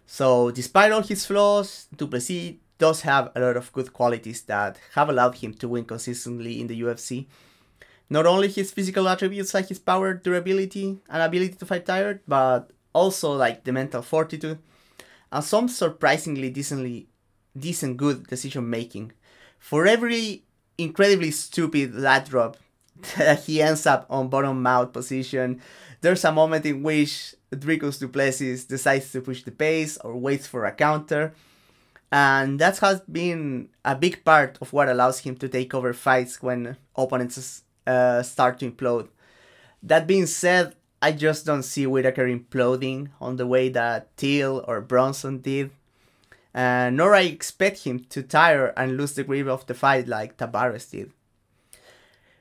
[0.06, 4.78] So despite all his flaws, Du Plessis does have a lot of good qualities that
[4.94, 7.26] have allowed him to win consistently in the UFC.
[8.10, 12.72] Not only his physical attributes like his power, durability, and ability to fight tired, but
[12.94, 14.60] also like the mental fortitude
[15.32, 17.08] and some surprisingly decently
[17.58, 19.12] decent good decision making.
[19.60, 20.44] For every
[20.78, 22.58] incredibly stupid lat drop
[23.46, 25.62] he ends up on bottom mouth position,
[26.02, 30.48] there's a moment in which Dricus Du Plessis decides to push the pace or waits
[30.48, 31.34] for a counter.
[32.12, 36.42] And that has been a big part of what allows him to take over fights
[36.42, 39.10] when opponents uh, start to implode.
[39.84, 44.82] That being said, I just don't see Whittaker imploding on the way that Till or
[44.82, 45.72] Bronson did.
[46.56, 50.38] Uh, nor I expect him to tire and lose the grip of the fight like
[50.38, 51.12] Tavares did.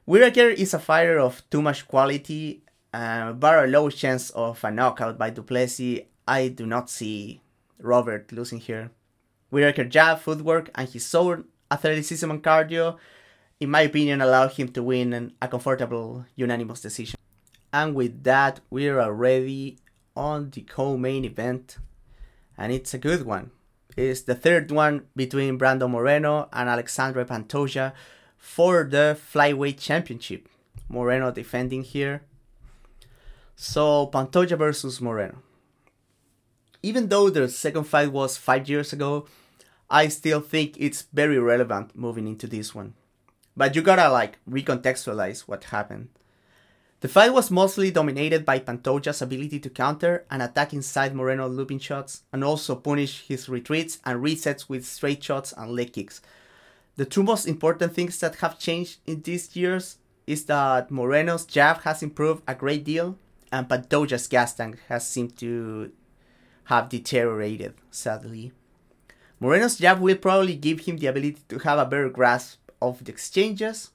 [0.07, 2.63] Whittaker is a fighter of too much quality,
[2.95, 6.03] uh, but a low chance of a knockout by Du Plessis.
[6.27, 7.43] I do not see
[7.81, 8.91] Robert losing here.
[9.51, 12.97] Whittaker jab, footwork, and his own athleticism and cardio
[13.61, 17.19] in my opinion, allow him to win a comfortable unanimous decision.
[17.73, 19.79] And with that, we are already
[20.15, 21.79] on the co-main event,
[22.57, 23.51] and it's a good one.
[23.97, 27.93] It's the third one between Brandon Moreno and Alexandre Pantoja
[28.47, 30.49] for the flyweight championship.
[30.89, 32.23] Moreno defending here.
[33.57, 35.43] So, Pantoja versus Moreno.
[36.81, 39.27] Even though the second fight was five years ago,
[39.91, 42.95] I still think it's very relevant moving into this one.
[43.57, 46.09] But you gotta like recontextualize what happened.
[47.01, 51.81] The fight was mostly dominated by Pantoja's ability to counter and attack inside Moreno looping
[51.81, 56.23] shots, and also punish his retreats and resets with straight shots and leg kicks.
[56.97, 61.83] The two most important things that have changed in these years is that Moreno's jab
[61.83, 63.19] has improved a great deal,
[63.53, 65.93] and Pantoja's gas tank has seemed to
[66.65, 68.53] have deteriorated, sadly.
[69.39, 73.13] Moreno's jab will probably give him the ability to have a better grasp of the
[73.13, 73.91] exchanges,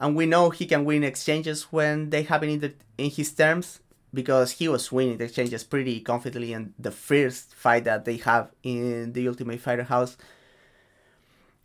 [0.00, 3.80] and we know he can win exchanges when they happen in, the, in his terms
[4.12, 8.50] because he was winning the exchanges pretty confidently in the first fight that they have
[8.62, 10.16] in the Ultimate Fighter house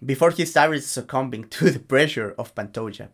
[0.05, 3.09] before he started succumbing to the pressure of Pantoja.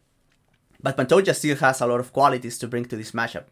[0.82, 3.46] But Pantoja still has a lot of qualities to bring to this matchup.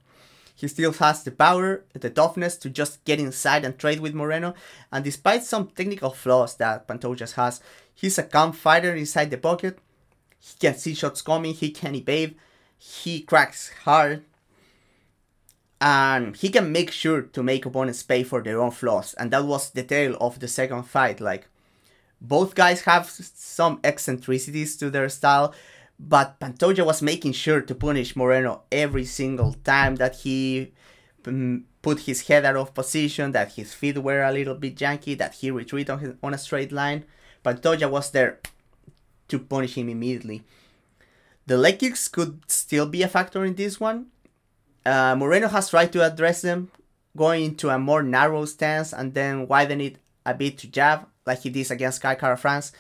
[0.56, 4.56] He still has the power, the toughness to just get inside and trade with Moreno,
[4.92, 7.62] and despite some technical flaws that Pantoja has,
[7.94, 9.78] he's a calm fighter inside the pocket.
[10.40, 12.36] He can see shots coming, he can evade,
[12.78, 14.24] he cracks hard,
[15.80, 19.14] and he can make sure to make opponents pay for their own flaws.
[19.16, 21.22] And that was the tale of the second fight.
[21.22, 21.48] Like,
[22.22, 25.54] both guys have some eccentricities to their style,
[26.00, 30.74] but Pantoja was making sure to punish Moreno every single time that he
[31.26, 35.18] um, put his head out of position, that his feet were a little bit janky,
[35.18, 37.06] that he retreated on, his, on a straight line.
[37.44, 38.40] Pantoja was there
[39.28, 40.44] to punish him immediately.
[41.46, 44.08] The leg kicks could still be a factor in this one.
[44.86, 46.72] Uh, Moreno has tried to address them,
[47.16, 51.42] going into a more narrow stance and then widen it a bit to jab, like
[51.42, 52.72] he did against Kai Kara-France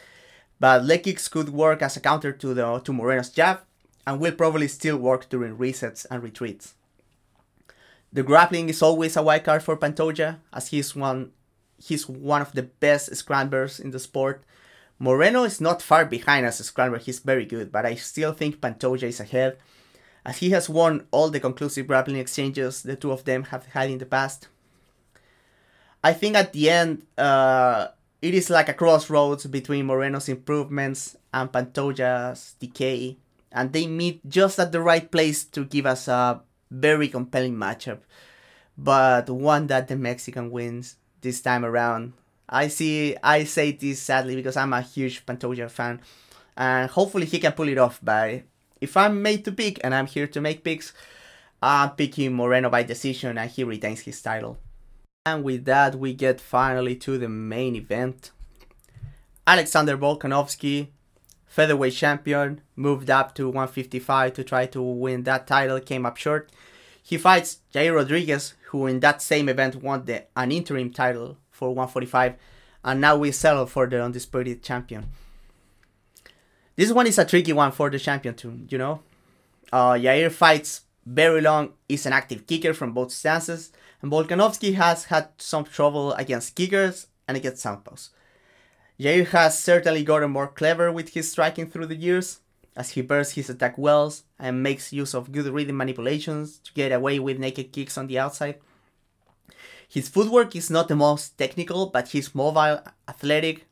[0.59, 3.61] but leg kicks could work as a counter to the to Moreno's jab
[4.05, 6.73] and will probably still work during resets and retreats.
[8.11, 11.31] The grappling is always a wild card for Pantoja as he's one
[11.77, 14.43] he's one of the best scramblers in the sport.
[14.99, 18.59] Moreno is not far behind as a scrambler, he's very good, but I still think
[18.59, 19.57] Pantoja is ahead
[20.25, 23.91] as he has won all the conclusive grappling exchanges the two of them have had
[23.91, 24.47] in the past.
[26.03, 27.89] I think at the end, uh,
[28.21, 33.17] it is like a crossroads between Moreno's improvements and Pantoja's decay,
[33.51, 36.41] and they meet just at the right place to give us a
[36.71, 37.99] very compelling matchup,
[38.77, 42.13] but one that the Mexican wins this time around.
[42.49, 46.01] I see, I say this sadly because I'm a huge Pantoja fan,
[46.55, 47.99] and hopefully he can pull it off.
[48.01, 48.43] But
[48.81, 50.93] if I'm made to pick, and I'm here to make picks,
[51.61, 54.57] I'm picking Moreno by decision, and he retains his title.
[55.27, 58.31] And with that, we get finally to the main event.
[59.45, 60.87] Alexander Volkanovski,
[61.45, 66.49] featherweight champion, moved up to 155 to try to win that title, came up short.
[67.03, 71.69] He fights Yair Rodriguez, who in that same event won the, an interim title for
[71.75, 72.35] 145,
[72.85, 75.09] and now we settle for the undisputed champion.
[76.77, 79.01] This one is a tricky one for the champion too, you know.
[79.73, 85.05] Uh, Yair fights very long, is an active kicker from both stances, and Volkanovski has
[85.05, 88.09] had some trouble against kickers and against southpaws.
[88.99, 92.39] Yair has certainly gotten more clever with his striking through the years,
[92.75, 96.91] as he pairs his attack wells and makes use of good rhythm manipulations to get
[96.91, 98.59] away with naked kicks on the outside.
[99.87, 103.67] His footwork is not the most technical, but he's mobile, athletic,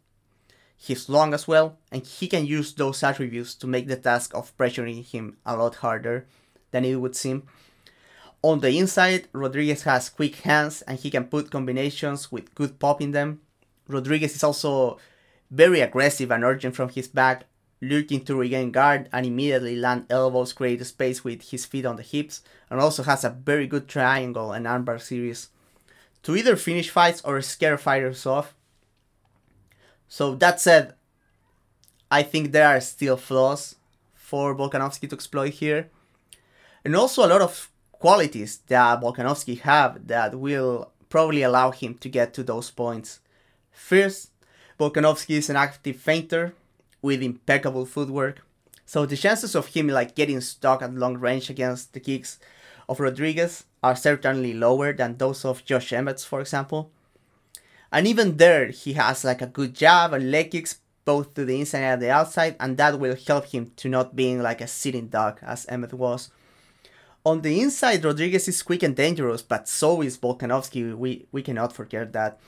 [0.78, 4.56] he's long as well, and he can use those attributes to make the task of
[4.58, 6.28] pressuring him a lot harder
[6.72, 7.44] than it would seem.
[8.46, 13.02] On the inside, Rodriguez has quick hands and he can put combinations with good pop
[13.02, 13.42] in them.
[13.88, 15.00] Rodriguez is also
[15.50, 17.46] very aggressive and urgent from his back,
[17.82, 22.04] looking to regain guard and immediately land elbows, create space with his feet on the
[22.04, 25.50] hips, and also has a very good triangle and armbar series
[26.22, 28.54] to either finish fights or scare fighters off.
[30.08, 30.94] So that said,
[32.12, 33.78] I think there are still flaws
[34.14, 35.90] for Volkanovski to exploit here.
[36.84, 42.10] And also a lot of qualities that Volkanovski have that will probably allow him to
[42.10, 43.20] get to those points.
[43.72, 44.32] First,
[44.80, 46.54] Volkanovski is an active feinter
[47.02, 48.46] with impeccable footwork,
[48.86, 52.40] so the chances of him like getting stuck at long range against the kicks
[52.88, 56.92] of Rodriguez are certainly lower than those of Josh Emmett's, for example.
[57.92, 61.60] And even there, he has like a good jab and leg kicks both to the
[61.60, 65.08] inside and the outside, and that will help him to not being like a sitting
[65.08, 66.30] duck as Emmett was.
[67.26, 70.96] On the inside, Rodriguez is quick and dangerous, but so is Volkanovski.
[70.96, 72.40] We, we cannot forget that.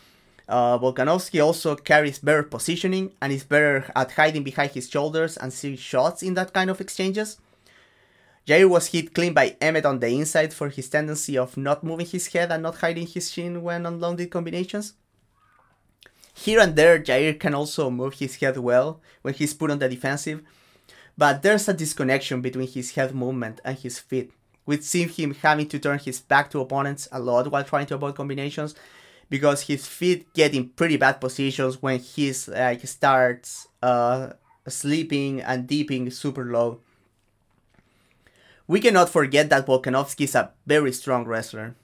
[0.48, 5.52] Uh, Volkanovski also carries better positioning and is better at hiding behind his shoulders and
[5.52, 7.38] seeing shots in that kind of exchanges.
[8.46, 12.06] Yair was hit clean by Emmett on the inside for his tendency of not moving
[12.06, 14.94] his head and not hiding his chin when on long combinations.
[16.34, 19.90] Here and there, Yair can also move his head well when he's put on the
[19.90, 20.44] defensive,
[21.18, 24.32] but there's a disconnection between his head movement and his feet,
[24.68, 27.96] which seems him having to turn his back to opponents a lot while trying to
[27.96, 28.76] avoid combinations
[29.30, 34.34] because his feet get in pretty bad positions when he's like starts uh,
[34.68, 36.82] sleeping and dipping super low.
[38.68, 41.76] We cannot forget that Volkanovski is a very strong wrestler.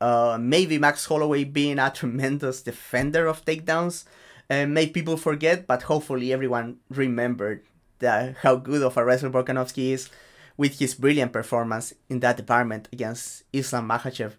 [0.00, 4.04] Uh, maybe Max Holloway being a tremendous defender of takedowns
[4.48, 7.64] uh, made people forget, but hopefully everyone remembered
[7.98, 10.08] that how good of a wrestler Volkanovski is
[10.56, 14.32] with his brilliant performance in that department against Islam Makhachev.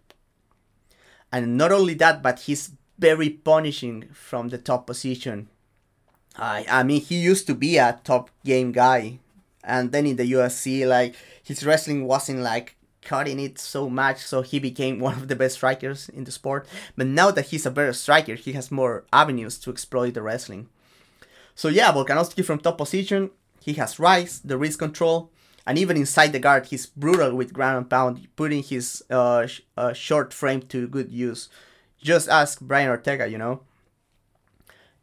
[1.31, 5.49] And not only that, but he's very punishing from the top position.
[6.37, 9.19] I, I mean, he used to be a top game guy,
[9.63, 14.41] and then in the UFC, like his wrestling wasn't like cutting it so much, so
[14.41, 16.67] he became one of the best strikers in the sport.
[16.95, 20.67] But now that he's a better striker, he has more avenues to exploit the wrestling.
[21.53, 25.31] So yeah, Volkanovski from top position, he has rise, the wrist control,
[25.65, 29.61] and even inside the guard, he's brutal with ground and pound, putting his uh, sh-
[29.77, 31.49] uh, short frame to good use.
[32.01, 33.61] Just ask Brian Ortega, you know.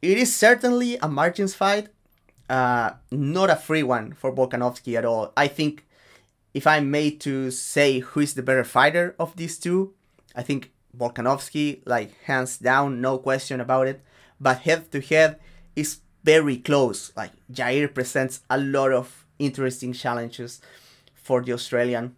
[0.01, 1.89] It is certainly a margins fight,
[2.49, 5.33] uh, not a free one for Volkanovski at all.
[5.37, 5.87] I think
[6.55, 9.95] if I'm made to say who is the better fighter of these two,
[10.35, 14.03] I think Volkanovski, like hands down, no question about it.
[14.41, 15.39] But head to head
[15.75, 17.13] is very close.
[17.17, 20.61] Like Yair presents a lot of interesting challenges
[21.15, 22.17] for the Australian.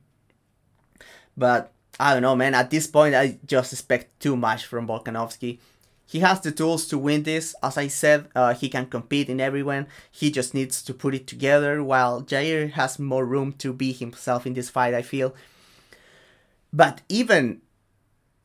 [1.37, 2.55] But I don't know, man.
[2.55, 5.59] At this point, I just expect too much from Volkanovski.
[6.07, 7.55] He has the tools to win this.
[7.63, 9.87] As I said, uh, he can compete in everyone.
[10.11, 11.83] He just needs to put it together.
[11.83, 15.35] While Yair has more room to be himself in this fight, I feel.
[16.73, 17.63] But even,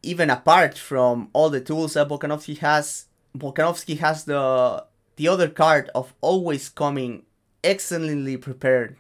[0.04, 3.06] even apart from all the tools that Volkanovski has,
[3.38, 4.86] Volkanovski has the
[5.18, 7.24] the other card of always coming
[7.64, 8.98] excellently prepared,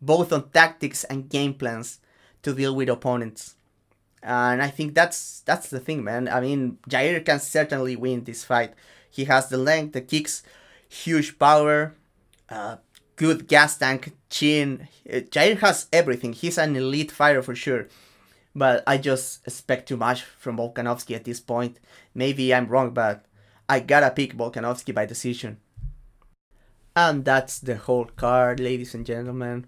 [0.00, 2.00] both on tactics and game plans
[2.42, 3.54] to deal with opponents.
[4.22, 6.28] And I think that's that's the thing, man.
[6.28, 8.74] I mean, Yair can certainly win this fight.
[9.10, 10.42] He has the length, the kicks,
[10.88, 11.94] huge power,
[12.48, 12.76] uh,
[13.16, 14.88] good gas tank, chin.
[15.08, 16.32] Uh, Yair has everything.
[16.32, 17.88] He's an elite fighter for sure.
[18.54, 21.80] But I just expect too much from Volkanovski at this point.
[22.14, 23.24] Maybe I'm wrong, but
[23.68, 25.58] I gotta pick Volkanovski by decision.
[26.94, 29.66] And that's the whole card, ladies and gentlemen.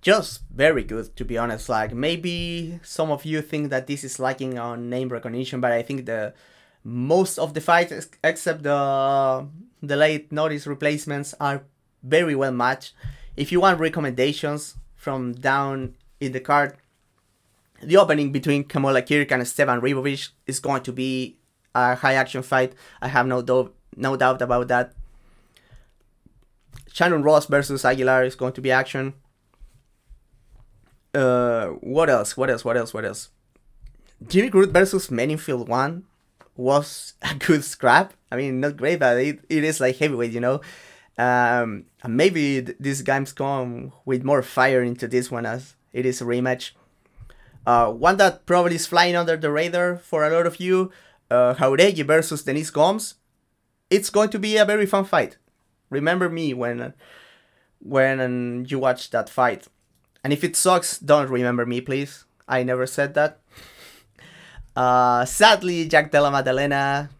[0.00, 1.68] Just very good to be honest.
[1.68, 5.80] Like maybe some of you think that this is lacking on name recognition but i
[5.82, 6.34] think the
[6.84, 9.48] most of the fights except the
[9.82, 11.64] the late notice replacements are
[12.02, 12.92] very well matched.
[13.34, 16.76] If you want recommendations from down in the card
[17.82, 21.36] the opening between Kamuela Kirk and Esteban Ribovics is going to be
[21.74, 22.72] a high action fight.
[23.02, 24.94] I have no, do- no doubt about that
[26.94, 29.12] Shannon Ross versus Aguilar is going to be action
[31.14, 32.36] uh, what else?
[32.36, 32.64] What else?
[32.64, 32.92] What else?
[32.92, 33.30] What else?
[34.26, 36.04] Jimmy Crute versus Menifield one
[36.56, 38.14] was a good scrap.
[38.30, 40.60] I mean, not great, but it, it is like heavyweight, you know.
[41.16, 46.20] Um, maybe th- these guys come with more fire into this one as it is
[46.20, 46.72] a rematch.
[47.64, 50.90] Uh, one that probably is flying under the radar for a lot of you,
[51.30, 53.14] uh, Jauregui versus Denise Gomes.
[53.90, 55.38] It's going to be a very fun fight.
[55.94, 56.92] Remember me when
[57.78, 59.68] when you watch that fight.
[60.22, 62.24] And if it sucks, don't remember me, please.
[62.48, 63.40] I never said that.
[64.74, 67.10] Uh, sadly, Jack Della Maddalena.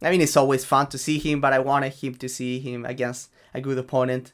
[0.00, 2.84] I mean, it's always fun to see him, but I wanted him to see him
[2.84, 4.32] against a good opponent.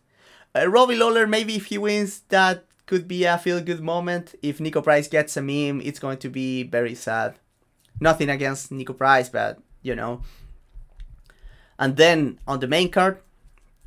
[0.55, 4.35] Uh, Robbie Lawler, maybe if he wins, that could be a feel good moment.
[4.43, 7.39] If Niko Price gets a meme, it's going to be very sad.
[8.01, 10.23] Nothing against Niko Price, but you know.
[11.79, 13.19] And then on the main card,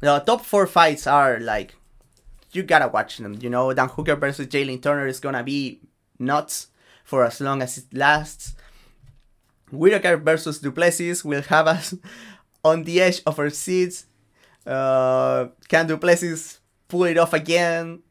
[0.02, 1.76] the top four fights are like
[2.52, 3.38] you gotta watch them.
[3.40, 5.82] You know, Dan Hooker versus Jalen Turner is gonna be
[6.20, 6.68] nuts
[7.04, 8.56] for as long as it lasts.
[9.72, 11.94] Whittaker versus Du Plessis will have us
[12.64, 14.06] on the edge of our seats.
[14.66, 18.02] Uh, can Du Plessis pull it off again?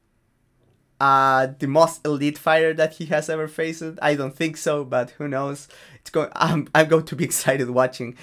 [0.98, 3.82] Uh, the most elite fighter that he has ever faced?
[4.02, 5.68] I don't think so, but who knows?
[6.00, 6.30] It's going.
[6.36, 8.16] I'm I'm going to be excited watching.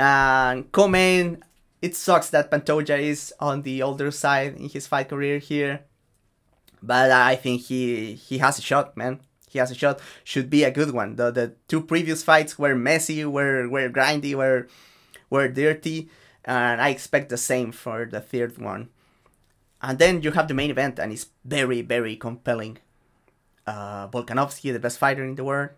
[0.00, 1.42] And co-main,
[1.82, 5.80] it sucks that Pantoja is on the older side in his fight career here,
[6.82, 9.20] but I think he he has a shot, man.
[9.48, 10.00] He has a shot.
[10.24, 11.16] Should be a good one.
[11.16, 14.68] The the two previous fights were messy, were were grindy, were
[15.30, 16.08] were dirty,
[16.44, 18.88] and I expect the same for the third one.
[19.82, 22.78] and then you have the main event, and it's very, very compelling.
[23.66, 25.70] Uh, Volkanovski, the best fighter in the world,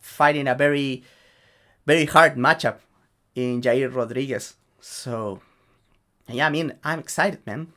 [0.00, 1.02] fighting a very,
[1.86, 2.78] very hard matchup
[3.34, 4.54] in Yair Rodriguez.
[4.86, 5.40] So,
[6.28, 7.72] yeah, I mean, I'm excited, man.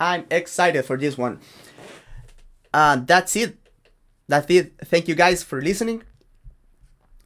[0.00, 1.38] I'm excited for this one.
[2.74, 3.56] Uh, that's it.
[4.26, 4.72] That's it.
[4.84, 6.02] Thank you guys for listening.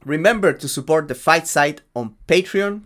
[0.05, 2.83] Remember to support the fight site on Patreon.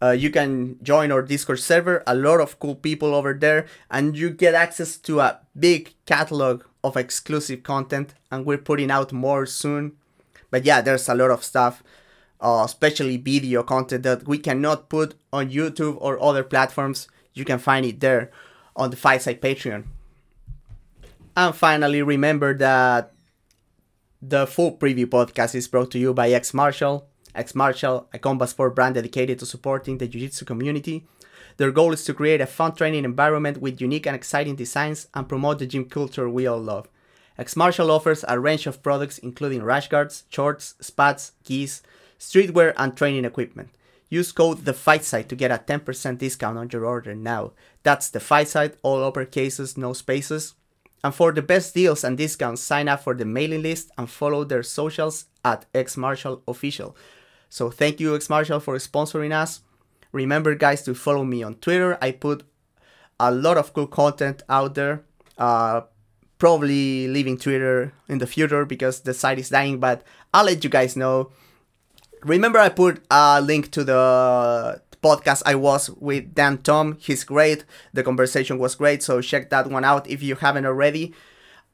[0.00, 4.16] Uh, you can join our Discord server, a lot of cool people over there, and
[4.16, 8.14] you get access to a big catalog of exclusive content.
[8.30, 9.96] And we're putting out more soon.
[10.52, 11.82] But yeah, there's a lot of stuff,
[12.40, 17.08] uh, especially video content that we cannot put on YouTube or other platforms.
[17.34, 18.30] You can find it there
[18.76, 19.84] on the Fight Site Patreon.
[21.36, 23.12] And finally, remember that
[24.20, 27.06] the full preview podcast is brought to you by X Martial.
[27.34, 31.06] X Martial, a combat sport brand dedicated to supporting the Jiu Jitsu community.
[31.56, 35.28] Their goal is to create a fun training environment with unique and exciting designs and
[35.28, 36.88] promote the gym culture we all love.
[37.38, 41.82] X Martial offers a range of products including rash guards, shorts, spats, gis,
[42.18, 43.70] streetwear, and training equipment.
[44.10, 47.52] Use code the Fight Site to get a 10% discount on your order now.
[47.82, 50.54] That's the Fight Site, all upper cases, no spaces.
[51.04, 54.44] And for the best deals and discounts, sign up for the mailing list and follow
[54.44, 56.96] their socials at X Martial Official.
[57.48, 59.60] So thank you, X Martial, for sponsoring us.
[60.10, 61.98] Remember, guys, to follow me on Twitter.
[62.00, 62.44] I put
[63.20, 65.02] a lot of cool content out there.
[65.36, 65.82] Uh,
[66.38, 70.02] probably leaving Twitter in the future because the site is dying, but
[70.32, 71.30] I'll let you guys know.
[72.22, 76.96] Remember, I put a link to the podcast I was with Dan Tom.
[77.00, 77.64] He's great.
[77.92, 81.14] The conversation was great, so check that one out if you haven't already.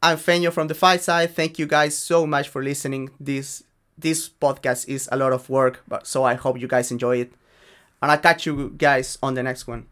[0.03, 1.31] I'm Feño from the Fight Site.
[1.31, 3.11] Thank you guys so much for listening.
[3.19, 3.65] This
[3.97, 7.33] this podcast is a lot of work, but so I hope you guys enjoy it.
[8.03, 9.87] And I'll catch you guys on the next one.